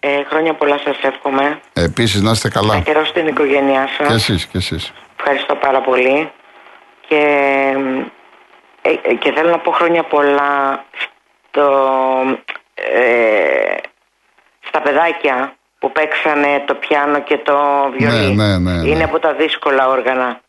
Ε, 0.00 0.08
χρόνια 0.30 0.54
πολλά 0.54 0.78
σας 0.84 0.96
εύχομαι. 1.02 1.60
Επίσης, 1.72 2.20
να 2.22 2.30
είστε 2.30 2.48
καλά. 2.48 2.74
Να 2.74 2.80
καιρό 2.80 3.04
στην 3.04 3.26
οικογένειά 3.26 3.88
σας. 3.98 4.06
Και 4.08 4.14
εσείς, 4.14 4.46
και 4.46 4.58
εσείς. 4.58 4.92
Ευχαριστώ 5.18 5.54
πάρα 5.54 5.80
πολύ. 5.80 6.30
Και, 7.08 7.22
ε, 8.82 8.90
ε, 8.90 9.14
και 9.14 9.32
θέλω 9.32 9.50
να 9.50 9.58
πω 9.58 9.70
χρόνια 9.70 10.02
πολλά 10.02 10.84
στο, 11.50 11.62
ε, 12.46 12.49
στα 15.10 15.18
παιδάκια 15.18 15.54
που 15.78 15.92
παίξανε 15.92 16.64
το 16.66 16.74
πιάνο 16.74 17.20
και 17.20 17.38
το 17.38 17.56
βιολί. 17.98 18.34
Ναι, 18.34 18.44
ναι, 18.44 18.58
ναι, 18.58 18.82
ναι. 18.82 18.88
Είναι 18.88 19.04
από 19.04 19.18
τα 19.18 19.32
δύσκολα 19.32 19.88
όργανα. 19.88 20.40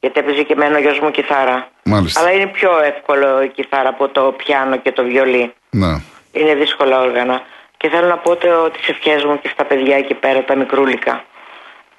Γιατί 0.00 0.20
έπαιζε 0.20 0.42
και 0.42 0.52
εμένα 0.52 0.76
ο 0.76 0.80
γιο 0.80 0.96
μου 1.02 1.10
κιθάρα. 1.10 1.68
Μάλιστα. 1.84 2.20
Αλλά 2.20 2.32
είναι 2.32 2.46
πιο 2.46 2.70
εύκολο 2.82 3.42
η 3.42 3.48
κιθάρα 3.48 3.88
από 3.88 4.08
το 4.08 4.34
πιάνο 4.36 4.76
και 4.76 4.92
το 4.92 5.02
βιολί. 5.02 5.52
Να. 5.70 6.02
Είναι 6.32 6.54
δύσκολα 6.54 7.00
όργανα. 7.00 7.42
Και 7.76 7.88
θέλω 7.88 8.06
να 8.06 8.16
πω 8.16 8.30
ότι 8.30 8.48
τις 8.78 8.88
ευχές 8.88 9.24
μου 9.24 9.40
και 9.40 9.48
στα 9.48 9.64
παιδιά 9.64 9.96
εκεί 9.96 10.14
πέρα, 10.14 10.44
τα 10.44 10.56
μικρούλικα. 10.56 11.24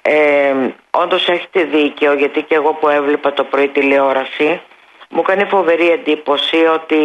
Ε, 0.02 0.54
Όντως 0.90 1.28
έχετε 1.28 1.62
δίκιο, 1.64 2.12
γιατί 2.12 2.42
και 2.42 2.54
εγώ 2.54 2.72
που 2.72 2.88
έβλεπα 2.88 3.32
το 3.32 3.44
πρωί 3.44 3.68
τηλεόραση, 3.68 4.60
μου 5.08 5.22
κάνει 5.22 5.44
φοβερή 5.44 5.90
εντύπωση 5.90 6.56
ότι 6.56 6.96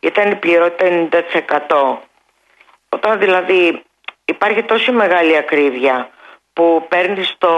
ήταν 0.00 0.30
η 0.30 0.34
πληρότητα 0.34 1.08
90%. 1.98 2.11
Όταν 2.94 3.18
δηλαδή 3.18 3.82
υπάρχει 4.24 4.62
τόση 4.62 4.92
μεγάλη 4.92 5.36
ακρίβεια 5.36 6.10
που 6.52 6.86
παίρνεις 6.88 7.34
το, 7.38 7.54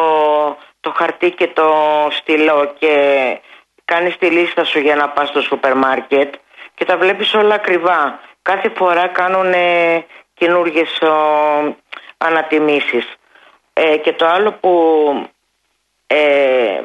το 0.81 0.93
χαρτί 0.97 1.31
και 1.31 1.49
το 1.49 1.73
στυλό 2.11 2.75
και 2.79 2.95
κάνεις 3.85 4.17
τη 4.17 4.26
λίστα 4.26 4.64
σου 4.64 4.79
για 4.79 4.97
να 4.97 5.09
πας 5.09 5.29
στο 5.29 5.41
σούπερ 5.41 5.76
μάρκετ 5.76 6.35
και 6.75 6.85
τα 6.85 6.97
βλέπεις 6.97 7.35
όλα 7.35 7.55
ακριβά. 7.55 8.21
Κάθε 8.43 8.69
φορά 8.76 9.09
κάνουν 9.09 9.53
ε, 9.53 10.05
καινούργιες 10.35 11.03
ανατιμήσεις. 12.19 13.14
Ε, 13.73 13.97
και 13.97 14.12
το 14.12 14.26
άλλο 14.26 14.53
που 14.53 14.71
ε, 16.07 16.81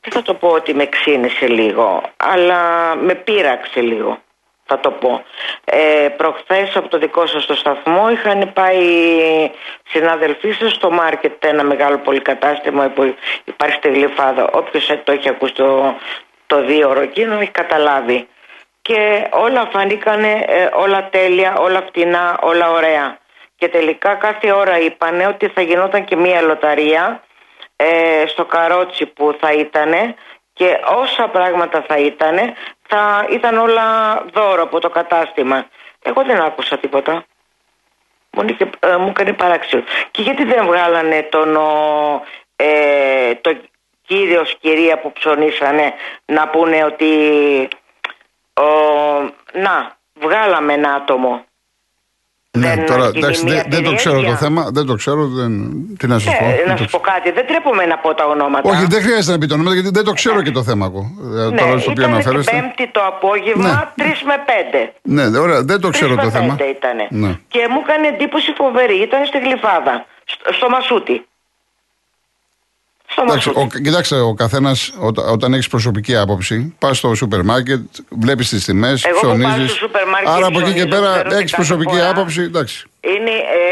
δεν 0.00 0.12
θα 0.12 0.22
το 0.22 0.34
πω 0.34 0.48
ότι 0.48 0.74
με 0.74 0.86
ξύνησε 0.86 1.46
λίγο, 1.46 2.02
αλλά 2.16 2.94
με 2.96 3.14
πείραξε 3.14 3.80
λίγο 3.80 4.18
θα 4.68 4.80
το 4.80 4.90
πω. 4.90 5.22
Ε, 5.64 6.08
προχθές 6.16 6.76
από 6.76 6.88
το 6.88 6.98
δικό 6.98 7.26
σας 7.26 7.46
το 7.46 7.54
σταθμό 7.54 8.10
είχαν 8.10 8.52
πάει 8.52 8.80
συναδελφοί 9.88 10.50
σας 10.52 10.72
στο 10.72 10.90
μάρκετ 10.90 11.44
ένα 11.44 11.64
μεγάλο 11.64 11.98
πολυκατάστημα 11.98 12.88
που 12.88 13.14
υπάρχει 13.44 13.76
στη 13.76 13.88
Γλυφάδα. 13.88 14.48
Όποιος 14.52 14.92
το 15.04 15.12
έχει 15.12 15.28
ακούσει 15.28 15.52
το, 15.52 15.94
το 16.46 16.64
δύο 16.64 16.88
ώρο 16.88 17.00
εκείνο 17.00 17.40
έχει 17.40 17.50
καταλάβει. 17.50 18.28
Και 18.82 19.26
όλα 19.30 19.68
φανήκανε 19.72 20.44
ε, 20.46 20.68
όλα 20.72 21.08
τέλεια, 21.10 21.56
όλα 21.58 21.82
φτηνά, 21.86 22.38
όλα 22.40 22.70
ωραία. 22.70 23.18
Και 23.56 23.68
τελικά 23.68 24.14
κάθε 24.14 24.52
ώρα 24.52 24.78
είπανε 24.78 25.26
ότι 25.26 25.48
θα 25.48 25.60
γινόταν 25.60 26.04
και 26.04 26.16
μία 26.16 26.42
λοταρία 26.42 27.22
ε, 27.76 28.26
στο 28.26 28.44
καρότσι 28.44 29.06
που 29.06 29.36
θα 29.40 29.52
ήτανε 29.52 30.14
και 30.58 30.78
όσα 31.02 31.28
πράγματα 31.28 31.84
θα 31.88 31.96
ήτανε 31.96 32.54
θα 32.88 33.26
ήταν 33.30 33.58
όλα 33.58 34.18
δώρο 34.32 34.62
από 34.62 34.80
το 34.80 34.88
κατάστημα. 34.90 35.66
Εγώ 36.02 36.24
δεν 36.24 36.40
άκουσα 36.40 36.78
τίποτα. 36.78 37.24
Μου, 38.30 38.56
ε, 38.80 38.96
μου 38.96 39.08
έκανε 39.08 39.32
παράξενο. 39.32 39.82
Και 40.10 40.22
γιατί 40.22 40.44
δεν 40.44 40.66
βγάλανε 40.66 41.22
τον, 41.30 41.56
ε, 42.56 43.34
το 43.34 43.56
κύριος 44.06 44.56
κυρία 44.60 44.98
που 44.98 45.12
ψωνίσανε 45.12 45.94
να 46.24 46.48
πούνε 46.48 46.84
ότι 46.84 47.12
ο, 48.54 48.68
να 49.52 49.96
βγάλαμε 50.14 50.72
ένα 50.72 50.94
άτομο 50.94 51.44
Ναι, 52.56 52.74
δεν 52.74 52.86
τώρα 52.86 53.04
γίνει 53.06 53.18
εντάξει, 53.18 53.44
μια 53.44 53.54
δεν, 53.54 53.64
δεν 53.70 53.82
το 53.84 53.94
ξέρω 53.94 54.14
το 54.14 54.20
περιέργεια. 54.20 54.46
θέμα. 54.46 54.68
Δεν 54.72 54.86
το 54.86 54.94
ξέρω. 54.94 55.26
Δεν, 55.26 55.50
τι 55.98 56.06
να 56.06 56.18
σας 56.18 56.32
Ε, 56.34 56.36
πω. 56.40 56.44
να 56.46 56.50
δεν 56.50 56.64
το 56.64 56.68
σου 56.70 56.74
ξέρω. 56.74 56.90
πω 56.90 56.98
κάτι, 57.10 57.30
δεν 57.30 57.46
τρέπομαι 57.46 57.84
να 57.86 57.98
πω 57.98 58.14
τα 58.14 58.24
ονόματα. 58.24 58.70
Όχι, 58.70 58.84
δεν 58.86 59.02
χρειάζεται 59.02 59.32
να 59.32 59.38
πει 59.38 59.46
το 59.46 59.54
όνομα 59.54 59.72
γιατί 59.74 59.90
δεν 59.92 60.04
το 60.04 60.12
ξέρω 60.12 60.42
και 60.42 60.50
το 60.50 60.62
θέμα 60.62 60.84
εγώ. 60.90 61.02
Ε, 61.38 61.50
ναι, 61.50 61.56
τώρα 61.60 61.78
στο 61.78 61.90
οποίο 61.90 61.92
ήταν 61.92 62.04
την 62.04 62.04
αναφέρεστε. 62.14 62.50
Πέμπτη 62.56 62.84
το 62.92 63.00
απόγευμα, 63.12 63.92
3 63.96 64.02
με 64.30 64.36
5. 64.46 64.92
Ναι, 65.02 65.28
δε- 65.28 65.38
ωραία, 65.38 65.62
δεν 65.62 65.80
το 65.80 65.88
ξέρω 65.90 66.14
το 66.16 66.30
θέμα. 66.30 66.56
ήτανε. 66.76 67.06
Ναι. 67.10 67.30
Και 67.48 67.60
μου 67.70 67.80
έκανε 67.86 68.06
εντύπωση 68.06 68.52
φοβερή. 68.56 68.96
Ήταν 69.08 69.20
στη 69.26 69.38
Γλυφάδα, 69.38 70.06
στο, 70.24 70.52
στο 70.52 70.68
Μασούτι. 70.68 71.16
Στο 73.18 73.26
Εντάξει, 73.32 73.48
Μασούτι. 73.48 73.78
ο, 73.78 73.80
κοιτάξτε, 73.82 74.16
ο 74.20 74.34
καθένας 74.34 74.94
όταν 75.32 75.52
έχεις 75.52 75.68
προσωπική 75.68 76.16
άποψη, 76.16 76.74
πας 76.78 76.96
στο 76.98 77.14
σούπερ 77.14 77.42
μάρκετ, 77.42 77.80
βλέπεις 78.08 78.48
τις 78.48 78.64
τιμές, 78.64 79.04
Εγώ 79.04 79.20
που 79.20 79.26
πάω 79.26 79.36
ψωνίζεις. 79.36 79.70
στο 79.70 79.78
σούπερ 79.78 80.06
μάρκετ 80.06 80.28
Άρα 80.28 80.46
από 80.46 80.58
εκεί 80.60 80.72
και 80.72 80.84
ψωνίζω, 80.86 81.00
πέρα 81.00 81.10
ξέρω 81.12 81.28
ότι 81.28 81.34
έχει 81.34 81.44
κάθε 81.44 81.56
προσωπική 81.56 81.96
φορά 81.96 82.10
άποψη. 82.10 82.42
Εντάξει. 82.42 82.76
Είναι 83.00 83.30
ε, 83.30 83.62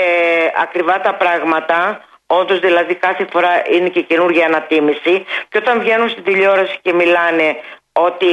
ακριβά 0.62 1.00
τα 1.00 1.14
πράγματα. 1.14 2.00
Όντως 2.26 2.58
δηλαδή 2.60 2.94
κάθε 2.94 3.26
φορά 3.32 3.48
είναι 3.74 3.88
και 3.88 4.02
καινούργια 4.02 4.46
ανατίμηση. 4.46 5.14
Και 5.48 5.58
όταν 5.62 5.80
βγαίνουν 5.80 6.08
στην 6.08 6.24
τηλεόραση 6.24 6.78
και 6.82 6.92
μιλάνε 6.92 7.46
ότι 7.92 8.32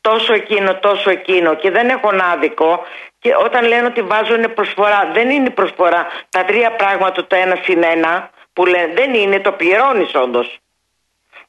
τόσο 0.00 0.32
εκείνο, 0.32 0.70
τόσο 0.88 1.10
εκείνο 1.10 1.54
και 1.54 1.70
δεν 1.70 1.88
έχουν 1.88 2.20
άδικο 2.32 2.84
και 3.22 3.30
όταν 3.44 3.66
λένε 3.66 3.86
ότι 3.86 4.02
βάζουν 4.02 4.54
προσφορά, 4.54 5.10
δεν 5.12 5.30
είναι 5.30 5.50
προσφορά 5.50 6.06
τα 6.28 6.44
τρία 6.44 6.70
πράγματα 6.72 7.26
το 7.26 7.36
ένα 7.36 7.56
συν 7.64 7.82
ένα 7.82 8.30
που 8.52 8.66
λένε 8.66 8.94
δεν 8.94 9.14
είναι, 9.14 9.40
το 9.40 9.52
πληρώνεις 9.52 10.14
όντως. 10.14 10.58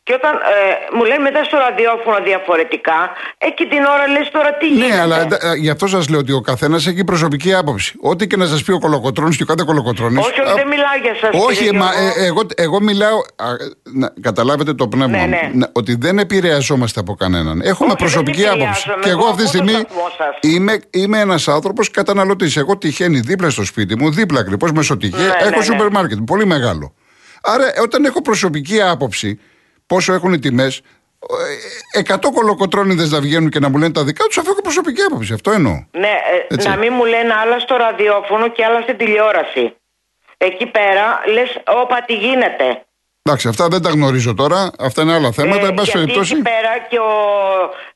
Και 0.05 0.13
όταν 0.13 0.31
ε, 0.33 0.95
μου 0.95 1.03
λένε 1.03 1.21
μετά 1.23 1.43
στο 1.43 1.57
ραδιόφωνο 1.57 2.17
διαφορετικά, 2.23 2.99
εκεί 3.37 3.65
την 3.65 3.83
ώρα 3.93 4.07
λες 4.07 4.29
τώρα 4.31 4.53
τι 4.53 4.67
γίνεται. 4.67 4.93
Ναι, 4.95 5.01
αλλά 5.01 5.21
εντα- 5.21 5.39
ε, 5.45 5.55
γι' 5.55 5.69
αυτό 5.69 5.87
σας 5.87 6.09
λέω 6.09 6.19
ότι 6.19 6.31
ο 6.31 6.41
καθένας 6.41 6.87
έχει 6.87 7.03
προσωπική 7.03 7.53
άποψη. 7.53 7.93
Ό,τι 8.01 8.27
και 8.27 8.37
να 8.37 8.45
σας 8.45 8.63
πει 8.63 8.71
ο 8.71 8.79
κολοκοτρόνη 8.79 9.35
και 9.35 9.43
ο 9.43 9.45
κάθε 9.45 9.63
κολοκοτρόνη. 9.65 10.17
Όχι, 10.17 10.41
όχι, 10.41 10.53
δεν 10.53 10.67
μιλάω 10.67 10.95
για 11.01 11.15
σας, 11.21 11.29
Όχι, 11.45 11.57
κύριε 11.63 11.79
μα 11.79 11.89
Γιώργο. 11.91 12.19
ε, 12.21 12.25
εγώ, 12.25 12.41
εγώ 12.55 12.81
μιλάω. 12.81 13.17
α, 13.17 13.45
να 13.83 14.13
καταλάβετε 14.21 14.73
το 14.73 14.87
πνεύμα 14.87 15.17
Ναι, 15.17 15.21
μου. 15.23 15.27
ναι. 15.29 15.51
Να- 15.53 15.69
ότι 15.73 15.95
δεν 15.99 16.19
επηρεαζόμαστε 16.19 16.99
από 16.99 17.13
κανέναν. 17.15 17.61
Έχουμε 17.61 17.87
Όχι, 17.89 17.97
προσωπική 17.97 18.41
δεν 18.41 18.49
άποψη. 18.51 18.65
επηρεάζομαι. 18.79 19.03
Και 19.03 19.09
εγώ 19.09 19.19
Εγώ 19.19 19.29
αυτή 19.29 19.43
τη 19.43 19.49
ακούω 19.49 19.61
το 19.61 19.67
στιγμή 19.67 19.85
σταθμό 19.89 20.09
σας. 20.17 20.51
είμαι, 20.51 20.79
είμαι 20.89 21.19
ένας 21.19 21.47
άνθρωπος 21.47 21.91
καταναλωτής. 21.91 22.57
Εγώ 22.57 22.77
τυχαίνει 22.77 23.19
δίπλα 23.19 23.49
στο 23.49 23.63
σπίτι 23.65 23.97
μου, 23.97 24.11
δίπλα 24.11 24.39
ακριβώς 24.39 24.71
μεσοτυχέ, 24.71 25.17
Ναι, 25.21 25.33
έχω 25.39 25.49
ναι, 25.49 25.55
ναι. 25.57 25.63
σούπερ 25.63 25.89
μάρκετ. 25.91 26.17
Πολύ 26.25 26.45
μεγάλο. 26.45 26.93
Άρα, 27.43 27.65
ε, 27.67 27.81
όταν 27.81 28.05
έχω 28.05 28.21
προσωπική 28.21 28.81
άποψη, 28.81 29.39
πόσο 29.87 30.13
έχουν 30.13 30.33
οι 30.33 30.39
τιμές, 30.39 30.81
100 32.07 32.15
κολοκοτρόνιδες 32.33 33.11
να 33.11 33.19
βγαίνουν 33.19 33.49
και 33.49 33.59
να 33.59 33.69
μου 33.69 33.77
λένε 33.77 33.93
τα 33.93 34.03
δικά 34.03 34.25
τους, 34.25 34.37
αφού 34.37 34.49
έχω 34.51 34.61
προσωπική 34.61 35.01
άποψη. 35.01 35.33
Αυτό 35.33 35.51
εννοώ. 35.51 35.85
Ναι, 35.91 36.07
ε, 36.07 36.53
Έτσι. 36.53 36.69
να 36.69 36.75
μην 36.77 36.93
μου 36.93 37.05
λένε 37.05 37.33
άλλα 37.33 37.59
στο 37.59 37.75
ραδιόφωνο 37.75 38.47
και 38.49 38.65
άλλα 38.65 38.81
στην 38.81 38.97
τηλεόραση. 38.97 39.75
Εκεί 40.37 40.65
πέρα 40.65 41.21
λες, 41.33 41.57
όπα 41.67 42.01
τι 42.05 42.13
γίνεται. 42.13 42.85
Εντάξει, 43.25 43.47
αυτά 43.47 43.67
δεν 43.67 43.81
τα 43.81 43.89
γνωρίζω 43.89 44.33
τώρα. 44.33 44.71
Αυτά 44.79 45.01
είναι 45.01 45.13
άλλα 45.13 45.31
θέματα. 45.31 45.65
Ε, 45.65 45.67
Εν 45.67 45.73
πάση 45.73 45.89
γιατί 45.91 46.05
περιπτώσει. 46.05 46.33
εκεί 46.33 46.41
πέρα 46.41 46.77
και 46.89 46.99
ο, 46.99 47.11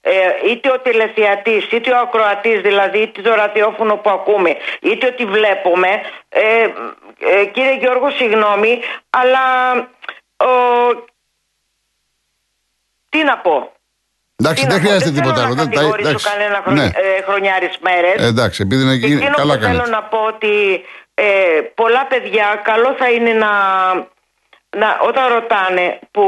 ε, 0.01 0.11
είτε 0.51 0.71
ο 0.71 0.79
τηλεθεατής, 0.79 1.71
είτε 1.71 1.91
ο 1.91 1.97
ακροατής, 1.97 2.61
δηλαδή 2.61 2.99
είτε 2.99 3.21
το 3.21 3.33
ραδιόφωνο 3.33 3.95
που 3.95 4.09
ακούμε, 4.09 4.55
είτε 4.81 5.05
ότι 5.05 5.25
βλέπουμε, 5.25 5.87
ε, 6.29 6.63
ε, 7.19 7.45
κύριε 7.45 7.77
Γιώργο, 7.79 8.09
συγγνώμη, 8.09 8.79
αλλά 9.09 9.45
ο, 10.37 10.51
τι 13.09 13.23
να 13.23 13.37
πω; 13.37 13.71
Εντάξει, 14.39 14.63
Τι 14.65 14.69
δεν 14.69 14.77
να 14.77 14.81
πω, 14.83 14.87
χρειάζεται 14.87 15.11
δεν 15.11 15.21
τίποτα 15.21 15.35
θέλω 15.41 15.45
άλλο. 15.47 15.55
να 15.55 15.61
Δεν, 15.63 15.69
τα- 15.71 15.75
κατηγορήσω 15.75 16.09
εντάξει. 16.09 16.29
κανένα 16.29 16.61
χρον, 16.63 16.73
Ναι. 16.75 16.85
ε, 16.85 17.21
χρονιάρης 17.27 17.77
μέρες. 17.81 18.23
Ε, 18.23 18.25
εντάξει, 18.27 18.61
επειδή 18.61 18.81
είναι 18.81 18.93
Εκείνο 18.93 19.35
καλά 19.35 19.53
που 19.55 19.61
θέλω 19.63 19.71
κάνετε. 19.77 19.89
να 19.89 20.03
πω 20.03 20.17
ότι 20.33 20.83
ε, 21.13 21.25
πολλά 21.75 22.05
παιδιά 22.05 22.61
καλό 22.63 22.95
θα 22.99 23.09
είναι 23.11 23.33
να, 23.33 23.51
να 24.77 24.99
όταν 25.07 25.33
ρωτάνε 25.33 25.99
που 26.11 26.25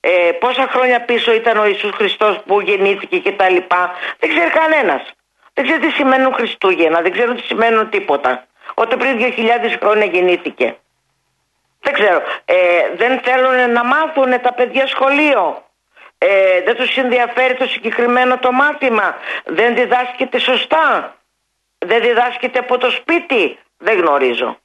ε, 0.00 0.10
πόσα 0.40 0.66
χρόνια 0.70 1.00
πίσω 1.04 1.32
ήταν 1.34 1.56
ο 1.58 1.66
Ιησούς 1.66 1.90
Χριστός 1.94 2.38
που 2.46 2.60
γεννήθηκε 2.60 3.18
και 3.18 3.32
τα 3.32 3.48
λοιπά 3.50 3.90
δεν 4.18 4.28
ξέρει 4.30 4.50
κανένας. 4.50 5.02
Δεν 5.54 5.64
ξέρει 5.64 5.80
τι 5.86 5.90
σημαίνουν 5.90 6.32
Χριστούγεννα, 6.34 7.00
δεν 7.00 7.12
ξέρουν 7.12 7.36
τι 7.36 7.42
σημαίνουν 7.42 7.88
τίποτα. 7.90 8.46
Όταν 8.74 8.98
πριν 8.98 9.18
2.000 9.18 9.76
χρόνια 9.82 10.04
γεννήθηκε. 10.04 10.76
Δεν 11.80 11.92
ξέρω. 11.92 12.22
Ε, 12.44 12.54
δεν 12.96 13.20
θέλουν 13.24 13.72
να 13.72 13.84
μάθουν 13.84 14.40
τα 14.42 14.52
παιδιά 14.52 14.86
σχολείο. 14.86 15.64
Ε, 16.22 16.62
δεν 16.64 16.74
τους 16.76 16.96
ενδιαφέρει 16.96 17.54
το 17.54 17.64
συγκεκριμένο 17.66 18.38
το 18.38 18.52
μάθημα. 18.52 19.14
Δεν 19.44 19.74
διδάσκεται 19.74 20.38
σωστά. 20.38 21.14
Δεν 21.78 22.00
διδάσκεται 22.02 22.58
από 22.58 22.78
το 22.78 22.90
σπίτι. 22.90 23.58
Δεν 23.78 23.98
γνωρίζω. 24.00 24.58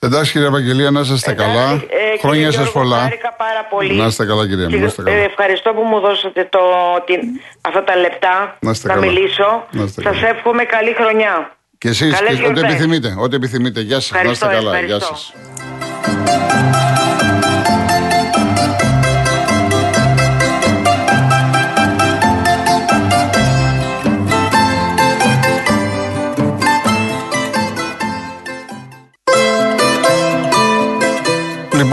Εντάξει, 0.00 0.32
κύριε 0.32 0.46
Ευαγγελία, 0.46 0.90
να 0.90 1.00
είστε 1.00 1.30
Εντάξει, 1.30 1.34
καλά. 1.34 1.70
ε, 1.72 1.76
κύριε 1.76 2.18
Χρόνια 2.20 2.44
σας 2.52 2.54
Γιώργο, 2.54 2.72
πολλά. 2.72 2.98
χάρηκα 2.98 3.32
πάρα 3.32 3.64
πολύ. 3.70 3.94
Να 3.94 4.06
είστε 4.06 4.24
καλά, 4.26 4.46
κυρία 4.48 4.68
μου. 4.70 4.78
Να 4.78 4.84
είστε 4.86 5.02
Ε, 5.02 5.04
καλά. 5.04 5.16
ευχαριστώ 5.16 5.72
που 5.72 5.82
μου 5.82 6.00
δώσατε 6.00 6.44
το, 6.50 6.60
την, 7.06 7.20
αυτά 7.60 7.84
τα 7.84 7.96
λεπτά 7.96 8.56
Να 8.60 8.70
είστε 8.70 8.88
καλά. 8.88 9.00
μιλήσω. 9.06 9.66
Να 9.70 9.82
είστε 9.82 10.02
Σας 10.02 10.16
καλά. 10.20 10.28
εύχομαι 10.28 10.64
καλή 10.64 10.92
χρονιά. 10.94 11.56
Και 11.78 11.88
εσείς, 11.88 12.14
Καλές 12.14 12.30
ό,τι 12.32 12.40
γιορτές. 12.40 12.62
επιθυμείτε. 12.62 13.14
Ό,τι 13.18 13.36
επιθυμείτε. 13.36 13.80
Γεια 13.80 14.00
σας. 14.00 14.10
Να 14.22 14.30
είστε 14.30 14.46
Ευχαριστώ, 14.46 14.68
καλά. 14.70 14.80
Γεια 14.80 14.94
ευχαριστώ. 14.94 15.14
σας. 15.16 16.83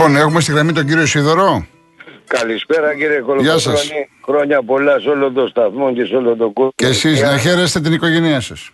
Λοιπόν, 0.06 0.20
έχουμε 0.20 0.40
στη 0.40 0.52
γραμμή 0.52 0.72
τον 0.72 0.86
κύριο 0.86 1.06
Σίδωρο. 1.06 1.66
Καλησπέρα 2.26 2.94
κύριε 2.96 3.22
Γεια 3.40 3.58
σας. 3.58 3.62
Κολοκοτρώνη. 3.62 4.08
Χρόνια 4.24 4.62
πολλά 4.62 5.00
σε 5.00 5.08
όλο 5.08 5.32
το 5.32 5.46
σταθμό 5.46 5.92
και 5.92 6.04
σε 6.04 6.16
όλο 6.16 6.36
τον 6.36 6.52
κόσμο. 6.52 6.72
Και 6.74 6.86
εσείς 6.86 7.20
να 7.20 7.38
χαίρεστε 7.38 7.80
την 7.80 7.92
οικογένειά 7.92 8.40
σας. 8.40 8.70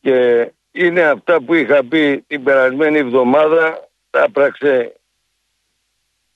Και 0.00 0.50
είναι 0.70 1.02
αυτά 1.02 1.40
που 1.40 1.54
είχα 1.54 1.84
πει 1.84 2.24
την 2.26 2.42
περασμένη 2.42 2.98
εβδομάδα. 2.98 3.88
Τα 4.10 4.30
πράξε 4.32 4.92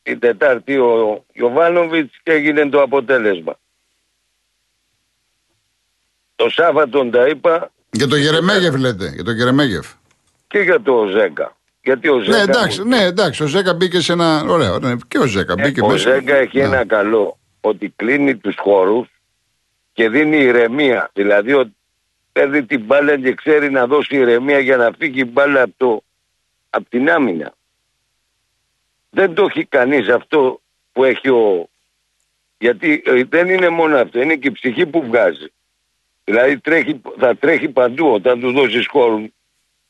την 0.02 0.18
Τετάρτη 0.18 0.76
ο 0.76 1.24
Ιωβάνοβιτς 1.32 2.18
και 2.22 2.32
έγινε 2.32 2.68
το 2.68 2.82
αποτέλεσμα. 2.82 3.58
Το 6.36 6.48
Σάββατο 6.48 7.06
τα 7.10 7.26
είπα 7.26 7.70
Για 7.90 8.06
το 8.06 8.16
Γερεμέγεφ 8.16 8.74
λέτε. 8.74 9.10
Για 9.14 9.24
το 9.24 9.30
Γερεμέγεφ. 9.30 9.86
και 10.46 10.58
για 10.58 10.80
το 10.80 11.06
Ζέκα. 11.06 11.56
Γιατί 11.82 12.08
ο 12.08 12.18
Ζέκα, 12.18 12.36
Ναι, 12.36 12.42
εντάξει, 12.42 12.80
μου- 12.80 12.86
ναι, 12.88 13.02
εντάξει. 13.02 13.42
Ο 13.42 13.46
Ζέκα 13.46 13.74
μπήκε 13.74 14.00
σε 14.00 14.12
ένα. 14.12 14.44
Ωραίο, 14.48 14.78
ναι, 14.78 14.94
και 15.08 15.18
ο 15.18 15.26
Ζέκα 15.26 15.54
μπήκε 15.54 15.80
ο 15.80 15.86
μέσα. 15.88 16.10
Ζέκα 16.14 16.34
έχει 16.36 16.58
Ναι. 16.58 16.64
ένα 16.64 16.86
καλό 16.86 17.38
ότι 17.60 17.92
κλείνει 17.96 18.36
τους 18.36 18.54
χώρους 18.58 19.08
και 19.92 20.08
δίνει 20.08 20.36
ηρεμία. 20.36 21.10
Δηλαδή 21.12 21.52
ότι 21.52 21.74
παίρνει 22.32 22.64
την 22.64 22.80
μπάλα 22.80 23.18
και 23.18 23.32
ξέρει 23.34 23.70
να 23.70 23.86
δώσει 23.86 24.16
ηρεμία 24.16 24.58
για 24.58 24.76
να 24.76 24.90
φύγει 24.98 25.20
η 25.20 25.24
μπάλα 25.24 25.62
από, 25.62 25.74
το, 25.76 26.02
από 26.70 26.88
την 26.88 27.10
άμυνα. 27.10 27.52
Δεν 29.10 29.34
το 29.34 29.44
έχει 29.50 29.64
κανείς 29.64 30.08
αυτό 30.08 30.60
που 30.92 31.04
έχει 31.04 31.28
ο... 31.28 31.68
Γιατί 32.58 33.02
ε, 33.06 33.24
δεν 33.24 33.48
είναι 33.48 33.68
μόνο 33.68 33.96
αυτό, 33.96 34.20
είναι 34.20 34.36
και 34.36 34.48
η 34.48 34.52
ψυχή 34.52 34.86
που 34.86 35.02
βγάζει. 35.06 35.52
Δηλαδή 36.24 36.58
τρέχει, 36.58 37.00
θα 37.18 37.36
τρέχει 37.36 37.68
παντού 37.68 38.12
όταν 38.12 38.40
του 38.40 38.52
δώσεις 38.52 38.86
χώρο. 38.86 39.24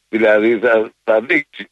Δηλαδή 0.09 0.59
θα, 0.59 0.91
θα 1.05 1.21
δείξει 1.21 1.69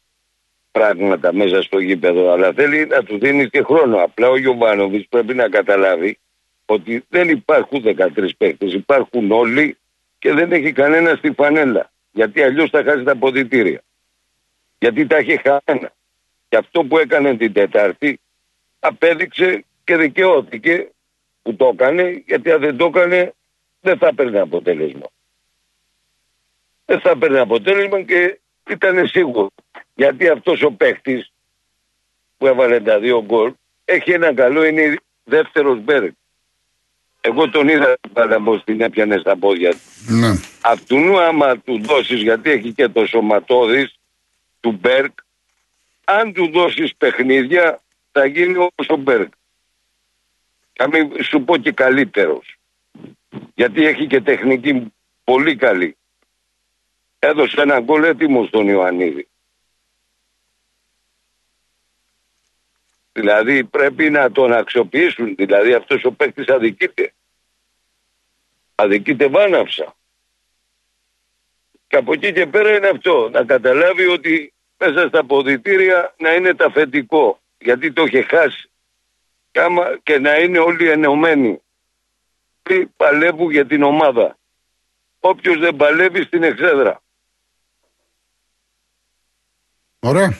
πράγματα 0.79 1.33
μέσα 1.33 1.61
στο 1.61 1.79
γήπεδο, 1.79 2.31
αλλά 2.31 2.53
θέλει 2.53 2.85
να 2.85 3.03
του 3.03 3.19
δίνεις 3.19 3.49
και 3.49 3.63
χρόνο. 3.63 3.97
Απλά 3.97 4.29
ο 4.29 4.37
Γιωβάνοβιτς 4.37 5.07
πρέπει 5.09 5.33
να 5.33 5.49
καταλάβει 5.49 6.19
ότι 6.65 7.05
δεν 7.09 7.29
υπάρχουν 7.29 7.83
13 7.83 8.29
παίκτες, 8.37 8.73
υπάρχουν 8.73 9.31
όλοι 9.31 9.77
και 10.19 10.33
δεν 10.33 10.51
έχει 10.51 10.71
κανένα 10.71 11.15
στη 11.15 11.31
φανέλα. 11.31 11.91
Γιατί 12.11 12.43
αλλιώς 12.43 12.69
θα 12.69 12.83
χάσει 12.83 13.03
τα 13.03 13.15
ποδητήρια. 13.15 13.81
Γιατί 14.79 15.07
τα 15.07 15.17
έχει 15.17 15.41
χαμένα. 15.43 15.91
Και 16.49 16.57
αυτό 16.57 16.83
που 16.83 16.97
έκανε 16.97 17.37
την 17.37 17.53
Τετάρτη 17.53 18.19
απέδειξε 18.79 19.65
και 19.83 19.95
δικαιώθηκε 19.97 20.91
που 21.41 21.55
το 21.55 21.71
έκανε, 21.73 22.23
γιατί 22.25 22.51
αν 22.51 22.59
δεν 22.59 22.77
το 22.77 22.85
έκανε 22.85 23.33
δεν 23.81 23.97
θα 23.97 24.13
παίρνει 24.13 24.39
αποτέλεσμα. 24.39 25.07
Δεν 26.85 26.99
θα 26.99 27.17
παίρνει 27.17 27.37
αποτέλεσμα 27.37 28.01
και 28.01 28.39
ήταν 28.69 29.07
σίγουρο. 29.07 29.49
Γιατί 29.99 30.29
αυτός 30.29 30.61
ο 30.61 30.71
παίχτης 30.71 31.31
που 32.37 32.47
έβαλε 32.47 32.79
τα 32.79 32.99
δύο 32.99 33.23
γκολ 33.25 33.53
έχει 33.85 34.11
ένα 34.11 34.33
καλό, 34.33 34.63
είναι 34.63 34.95
δεύτερος 35.23 35.79
Μπέρκ. 35.79 36.13
Εγώ 37.21 37.49
τον 37.49 37.67
είδα 37.67 37.97
πάντα 38.13 38.41
πως 38.41 38.63
την 38.63 38.81
έπιανε 38.81 39.17
στα 39.17 39.37
πόδια 39.37 39.71
του. 39.71 39.79
Ναι. 40.07 40.27
Αυτού 40.61 41.19
άμα 41.19 41.57
του 41.57 41.81
δώσεις, 41.81 42.21
γιατί 42.21 42.49
έχει 42.49 42.73
και 42.73 42.87
το 42.87 43.05
σωματώδης 43.05 43.99
του 44.59 44.71
Μπέρκ, 44.71 45.11
αν 46.03 46.33
του 46.33 46.51
δώσεις 46.51 46.95
παιχνίδια 46.95 47.81
θα 48.11 48.25
γίνει 48.25 48.57
όπως 48.57 48.87
ο 48.89 48.95
Μπέρκ. 48.95 49.31
Θα 50.73 50.87
μην 50.87 51.23
σου 51.23 51.43
πω 51.43 51.57
και 51.57 51.71
καλύτερος. 51.71 52.57
Γιατί 53.55 53.85
έχει 53.85 54.07
και 54.07 54.21
τεχνική 54.21 54.93
πολύ 55.23 55.55
καλή. 55.55 55.97
Έδωσε 57.19 57.61
ένα 57.61 57.79
γκολ 57.79 58.03
έτοιμος 58.03 58.47
στον 58.47 58.67
Ιωαννίδη. 58.67 59.28
Δηλαδή 63.19 63.63
πρέπει 63.63 64.09
να 64.09 64.31
τον 64.31 64.53
αξιοποιήσουν. 64.53 65.35
Δηλαδή 65.35 65.73
αυτός 65.73 66.03
ο 66.03 66.11
παίκτης 66.11 66.47
αδικείται. 66.47 67.13
Αδικείται 68.75 69.27
βάναυσα. 69.27 69.95
Και 71.87 71.95
από 71.95 72.13
εκεί 72.13 72.33
και 72.33 72.45
πέρα 72.45 72.75
είναι 72.75 72.87
αυτό. 72.87 73.29
Να 73.29 73.43
καταλάβει 73.43 74.07
ότι 74.07 74.53
μέσα 74.77 75.07
στα 75.07 75.25
ποδητήρια 75.25 76.15
να 76.17 76.33
είναι 76.33 76.53
ταφετικό. 76.53 77.39
Γιατί 77.57 77.93
το 77.93 78.03
είχε 78.03 78.21
χάσει. 78.21 78.69
Και 80.03 80.19
να 80.19 80.37
είναι 80.37 80.59
όλοι 80.59 80.89
ενωμένοι. 80.89 81.61
Παλεύουν 82.97 83.51
για 83.51 83.65
την 83.65 83.83
ομάδα. 83.83 84.37
Όποιος 85.19 85.59
δεν 85.59 85.75
παλεύει 85.75 86.23
στην 86.23 86.43
εξέδρα. 86.43 87.01
Ωραία. 89.99 90.37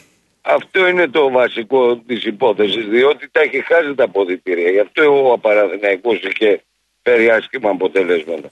Αυτό 0.51 0.87
είναι 0.87 1.07
το 1.07 1.29
βασικό 1.29 1.97
της 1.97 2.25
υπόθεσης, 2.25 2.85
διότι 2.85 3.29
τα 3.31 3.41
έχει 3.41 3.61
χάσει 3.61 3.95
τα 3.95 4.03
αποδητήρια. 4.03 4.69
Γι' 4.69 4.79
αυτό 4.79 5.27
ο 5.27 5.31
Απαραθυναϊκό 5.31 6.13
είχε 6.13 6.63
φέρει 7.01 7.29
άσχημα 7.29 7.69
αποτελέσματα. 7.69 8.49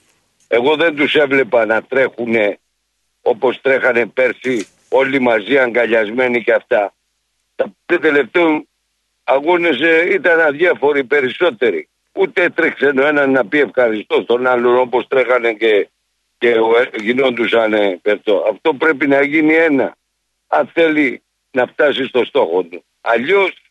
Εγώ 0.48 0.76
δεν 0.76 0.96
τους 0.96 1.14
έβλεπα 1.14 1.64
να 1.66 1.82
τρέχουν 1.82 2.34
όπως 3.22 3.60
τρέχανε 3.60 4.06
πέρσι 4.06 4.66
όλοι 4.88 5.20
μαζί 5.20 5.58
αγκαλιασμένοι 5.58 6.42
και 6.42 6.52
αυτά. 6.52 6.94
Τα 7.56 7.72
τελευταίους 8.00 8.62
αγώνες 9.24 9.80
ε, 9.80 10.12
ήταν 10.12 10.40
αδιάφοροι 10.40 11.04
περισσότεροι. 11.04 11.88
Ούτε 12.12 12.42
έτρεξε 12.42 12.86
ο 12.86 13.06
ένας 13.06 13.26
να 13.26 13.46
πει 13.46 13.58
ευχαριστώ 13.58 14.20
στον 14.22 14.46
άλλον 14.46 14.78
όπως 14.78 15.08
τρέχανε 15.08 15.52
και, 15.52 15.88
και 16.38 16.54
γινόντουσαν 17.00 17.74
Αυτό 18.48 18.74
πρέπει 18.74 19.06
να 19.06 19.22
γίνει 19.22 19.54
ένα. 19.54 19.96
Αν 20.46 20.70
θέλει 20.74 21.22
να 21.50 21.66
φτάσει 21.66 22.04
στο 22.04 22.24
στόχο 22.24 22.62
του. 22.62 22.84
Αλλιώς 23.00 23.62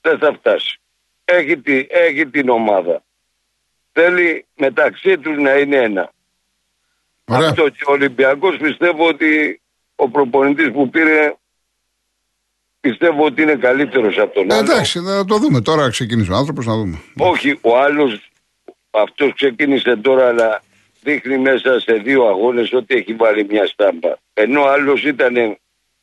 δεν 0.00 0.18
θα 0.18 0.32
φτάσει. 0.32 0.78
Έχει, 1.24 1.60
έχει 1.88 2.26
την 2.26 2.48
ομάδα. 2.48 3.02
Θέλει 3.92 4.46
μεταξύ 4.56 5.18
τους 5.18 5.38
να 5.38 5.58
είναι 5.58 5.76
ένα. 5.76 6.12
Ωραία. 7.24 7.48
Αυτό 7.48 7.68
και 7.68 7.84
ο 7.88 7.92
Ολυμπιακός 7.92 8.56
πιστεύω 8.56 9.06
ότι 9.08 9.60
ο 9.94 10.08
προπονητής 10.08 10.70
που 10.70 10.88
πήρε 10.88 11.34
πιστεύω 12.80 13.24
ότι 13.24 13.42
είναι 13.42 13.54
καλύτερος 13.54 14.18
από 14.18 14.34
τον 14.34 14.52
άλλο. 14.52 14.60
Εντάξει, 14.60 15.00
θα 15.00 15.24
το 15.24 15.38
δούμε 15.38 15.60
τώρα 15.60 15.90
ξεκινήσει 15.90 16.30
ο 16.32 16.36
άνθρωπος 16.36 16.66
να 16.66 16.76
δούμε. 16.76 17.02
Όχι, 17.16 17.58
ο 17.60 17.78
άλλος 17.78 18.30
αυτός 18.90 19.34
ξεκίνησε 19.34 19.96
τώρα 19.96 20.28
αλλά 20.28 20.62
δείχνει 21.02 21.38
μέσα 21.38 21.80
σε 21.80 21.92
δύο 21.92 22.26
αγώνες 22.26 22.72
ότι 22.72 22.94
έχει 22.94 23.14
βάλει 23.14 23.46
μια 23.50 23.66
στάμπα. 23.66 24.14
Ενώ 24.34 24.62
ο 24.62 24.68
άλλος 24.68 25.04
ήταν 25.04 25.58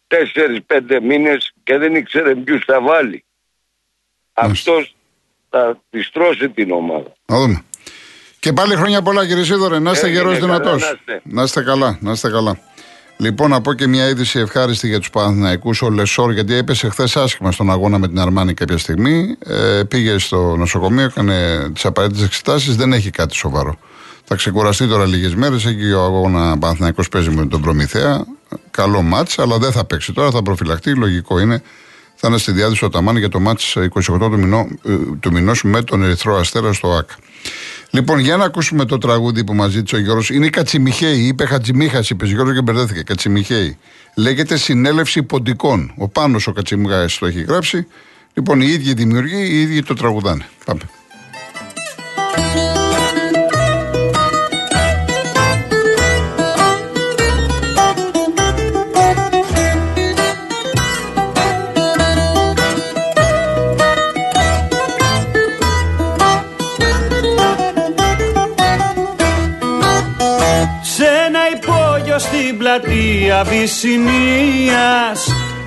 τέσσερις-πέντε 0.08 1.02
μήνες 1.02 1.52
και 1.64 1.78
δεν 1.78 1.96
ήξερε 1.96 2.36
ποιους 2.36 2.64
θα 2.66 2.82
βάλει. 2.82 3.26
Αυτός 4.34 4.96
θα 5.50 5.82
πιστρώσει 5.90 6.50
την 6.50 6.72
ομάδα. 6.72 7.14
Να 7.26 7.40
δούμε. 7.40 7.64
Και 8.40 8.54
πάλι 8.54 8.76
χρόνια 8.76 9.02
πολλά 9.02 9.28
κύριε 9.28 9.44
Σίδωρε, 9.44 9.80
να 9.80 9.92
είστε 9.92 10.08
γερός 10.08 10.40
δυνατός. 10.40 10.96
Να 11.24 11.44
είστε 11.44 11.64
καλά, 11.64 11.98
να 12.02 12.12
είστε 12.12 12.30
καλά. 12.30 12.60
Λοιπόν, 13.20 13.50
να 13.50 13.62
πω 13.62 13.74
και 13.74 13.88
μια 13.88 14.08
είδηση 14.10 14.40
ευχάριστη 14.40 14.88
για 14.88 15.00
τους 15.00 15.10
Παναθηναϊκούς. 15.10 15.82
Ο 15.82 15.90
Λεσόρ, 15.90 16.32
γιατί 16.32 16.54
έπεσε 16.54 16.90
χθες 16.90 17.18
άσχημα 17.18 17.52
στον 17.52 17.72
αγώνα 17.72 17.98
με 17.98 18.08
την 18.08 18.20
Αρμάνη 18.20 18.54
κάποια 18.54 18.78
στιγμή. 18.78 19.38
Ε, 19.46 19.82
πήγε 19.88 20.18
στο 20.18 20.56
νοσοκομείο, 20.56 21.04
έκανε 21.04 21.70
τις 21.74 21.86
απαραίτητες 21.86 22.24
εξετάσεις. 22.24 22.76
Δεν 22.76 22.94
έχει 22.94 23.10
κάτι 23.10 23.36
σοβαρό. 23.36 23.80
Θα 24.30 24.36
ξεκουραστεί 24.36 24.88
τώρα 24.88 25.06
λίγες 25.06 25.36
μέρες. 25.36 25.66
Έχει 25.66 25.92
ο 25.92 26.04
αγώνα 26.04 26.58
Παναθηναϊκός 26.58 27.10
παίζει 27.10 27.30
με 27.30 27.46
τον 27.46 27.62
Προμηθέα. 27.62 28.26
Καλό 28.72 29.02
μάτς, 29.02 29.40
αλλά 29.40 29.58
δεν 29.58 29.72
θα 29.72 29.86
παίξει 29.86 30.14
τώρα. 30.14 30.32
Θα 30.32 30.42
προφυλακτεί. 30.42 30.96
Λογικό 30.96 31.40
είναι. 31.40 31.62
Θα 32.16 32.28
είναι 32.28 32.38
στη 32.38 32.52
διάθεση 32.52 32.86
ο 32.86 32.90
Ταμάνη 32.90 33.20
για 33.20 33.30
το 33.30 33.40
μάτς 33.40 33.78
28 33.78 33.90
του, 34.20 34.38
μηνό, 34.40 34.68
ε, 34.84 34.96
του 35.20 35.32
μηνός 35.32 35.64
με 35.64 35.82
τον 35.82 36.04
Ερυθρό 36.04 36.36
Αστέρα 36.36 36.74
στο 36.74 36.92
ΑΚ. 36.92 37.10
Λοιπόν, 37.90 38.20
για 38.20 38.38
να 38.38 38.46
ακούσουμε 38.46 38.86
το 38.86 38.98
τραγούδι 38.98 39.44
που 39.44 39.54
μας 39.54 39.72
ζήτησε 39.72 39.96
ο 39.96 40.00
Γιώργος. 40.00 40.30
Είναι 40.30 40.46
η 40.46 40.50
Κατσιμιχαίη. 40.50 41.20
Είπε 41.20 41.46
Χατζημίχας, 41.46 42.10
είπε 42.10 42.26
Γιώργο 42.26 42.54
και 42.54 42.62
μπερδέθηκε. 42.62 43.04
Κατσιμιχαίη. 43.04 43.78
Λέγεται 44.16 44.58
Συνέλευση 44.58 45.24
Ποντικών. 45.24 45.94
Ο 45.98 46.08
πάνω 46.08 46.40
ο 46.46 46.52
Κατσιμιχαίη 46.52 47.06
το 47.20 47.26
έχει 47.26 47.42
γράψει. 47.42 47.88
Λοιπόν, 48.34 48.62
οι 48.62 48.68
ίδιοι 48.68 48.94
δημιουργοί, 48.94 49.42
οι 49.42 49.62
ίδιοι 49.62 49.84
το 49.84 49.94
τραγουδάνε. 49.94 50.46
Πάμε. 50.66 50.82
Πλατεία 72.58 73.44
Βυσσινίας. 73.44 75.20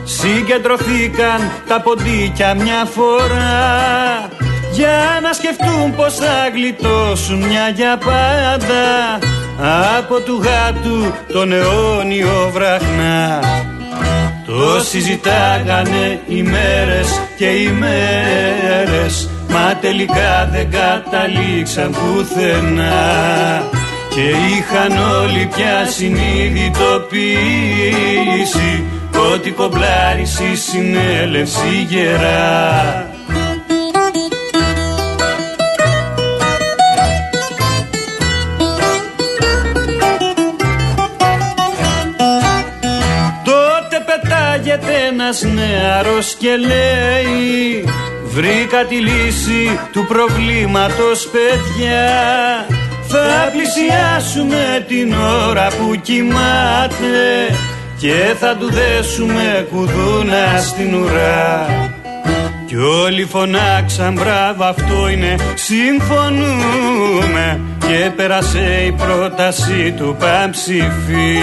Συγκεντρωθήκαν 0.05 1.51
τα 1.69 1.81
ποντίκια 1.81 2.55
μια 2.55 2.85
φορά. 2.95 4.29
Για 4.73 5.19
να 5.23 5.33
σκεφτούν 5.33 5.95
πως 5.97 6.15
θα 6.15 6.49
γλιτώσουν 6.55 7.39
μια 7.39 7.69
για 7.69 7.99
πάντα 7.99 9.19
από 9.99 10.21
του 10.21 10.43
γάτου 10.43 11.13
τον 11.33 11.53
αιώνιο 11.53 12.51
βραχνά. 12.53 13.41
Το 14.47 14.81
συζητάγανε 14.85 16.21
ημέρες 16.29 17.21
και 17.37 17.47
ημέρες 17.47 19.31
μα 19.49 19.77
τελικά 19.81 20.49
δεν 20.53 20.71
καταλήξαν 20.71 21.91
πουθενά 21.91 23.80
και 24.15 24.29
είχαν 24.29 24.93
όλοι 25.23 25.49
πια 25.57 25.87
συνειδητοποίηση 25.87 28.85
ότι 29.33 29.51
κομπλάρισε 29.51 30.45
η 30.45 30.55
συνέλευση 30.55 31.87
γερά. 31.89 33.11
Τότε 43.45 44.05
πετάγεται 44.07 44.93
ένας 45.11 45.43
νεαρός 45.43 46.35
και 46.39 46.57
λέει 46.57 47.85
Βρήκα 48.25 48.85
τη 48.85 48.95
λύση 48.95 49.79
του 49.93 50.07
προβλήματος 50.07 51.29
παιδιά 51.29 52.67
θα 53.11 53.51
πλησιάσουμε 53.53 54.85
την 54.89 55.15
ώρα 55.49 55.69
που 55.69 56.01
κοιμάται 56.03 57.55
και 57.99 58.35
θα 58.41 58.57
του 58.57 58.71
δέσουμε 58.71 59.67
κουδούνα 59.71 60.61
στην 60.61 60.95
ουρά. 60.95 61.67
Κι 62.67 62.77
όλοι 62.77 63.25
φωνάξαν 63.25 64.13
μπράβο 64.13 64.65
αυτό 64.65 65.09
είναι 65.09 65.35
συμφωνούμε 65.55 67.61
και 67.79 68.11
πέρασε 68.17 68.83
η 68.87 68.93
πρόταση 68.93 69.95
του 69.97 70.17
Παμψηφί 70.19 71.39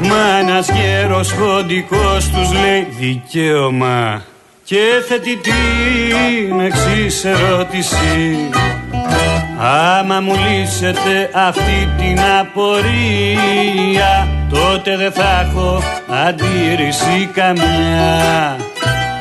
Μα 0.00 0.38
ένας 0.40 0.70
γέρος 0.70 1.28
φοντικός 1.28 2.28
τους 2.28 2.52
λέει 2.52 2.86
δικαίωμα 2.98 4.22
και 4.64 4.76
θέτει 5.08 5.36
την 5.36 6.60
εξής 6.60 7.24
ερώτηση 7.24 8.38
Άμα 9.58 10.20
μου 10.20 10.32
λύσετε 10.34 11.30
αυτή 11.34 11.88
την 11.98 12.20
απορία 12.40 14.28
Τότε 14.50 14.96
δεν 14.96 15.12
θα 15.12 15.46
έχω 15.48 15.82
αντίρρηση 16.26 17.30
καμιά 17.32 18.56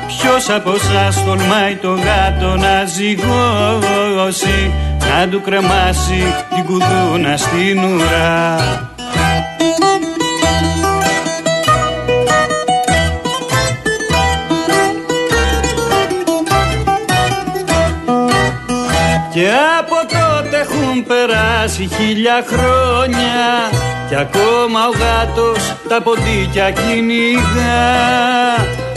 Ποιος 0.08 0.50
από 0.50 0.72
σας 0.78 1.24
τολμάει 1.26 1.76
το 1.76 1.90
γάτο 1.90 2.56
να 2.56 2.86
ζυγώσει 2.86 4.72
Να 5.00 5.28
του 5.28 5.42
κρεμάσει 5.42 6.24
την 6.56 6.66
κουδούνα 6.66 7.38
στην 7.38 7.84
ουρά. 7.84 8.56
Και 19.34 19.50
από 19.80 19.96
τότε 20.10 20.25
έχουν 20.62 21.06
περάσει 21.08 21.90
χίλια 21.96 22.44
χρόνια. 22.48 23.40
Κι 24.08 24.16
ακόμα 24.16 24.80
ο 24.88 24.92
γάτος 25.02 25.76
τα 25.90 26.02
ποντίκια 26.02 26.72
κυνηγά. 26.72 27.88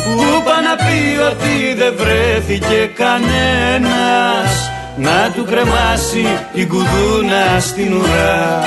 Που 0.05 0.43
πά 0.45 0.61
να 0.61 0.77
πει 0.77 1.09
διότι 1.19 1.75
δεν 1.79 1.95
βρέθηκε 1.97 2.91
κανένας 2.95 4.71
να 4.97 5.33
του 5.35 5.45
κρεμάσει 5.45 6.27
την 6.55 6.69
κουδούνα 6.69 7.61
στην 7.61 7.93
ουρά. 7.93 8.65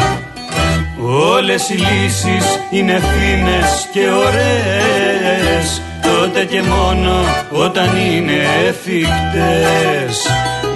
Όλες 1.33 1.69
οι 1.69 1.73
λύσεις 1.73 2.59
είναι 2.71 3.01
φίνες 3.01 3.87
και 3.93 4.09
ωραίες 4.09 5.81
τότε 6.01 6.45
και 6.45 6.61
μόνο 6.61 7.11
όταν 7.51 7.89
είναι 7.97 8.39
εφικτές 8.67 10.27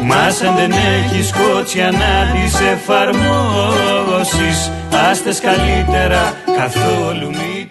Μας 0.04 0.42
αν 0.42 0.56
δεν 0.56 0.72
έχεις 0.72 1.32
κότσια 1.32 1.92
να 1.92 2.32
τις 2.34 2.60
εφαρμόσεις 2.60 4.72
Άστες 5.12 5.40
καλύτερα 5.40 6.34
καθόλου 6.58 7.30
μη 7.30 7.68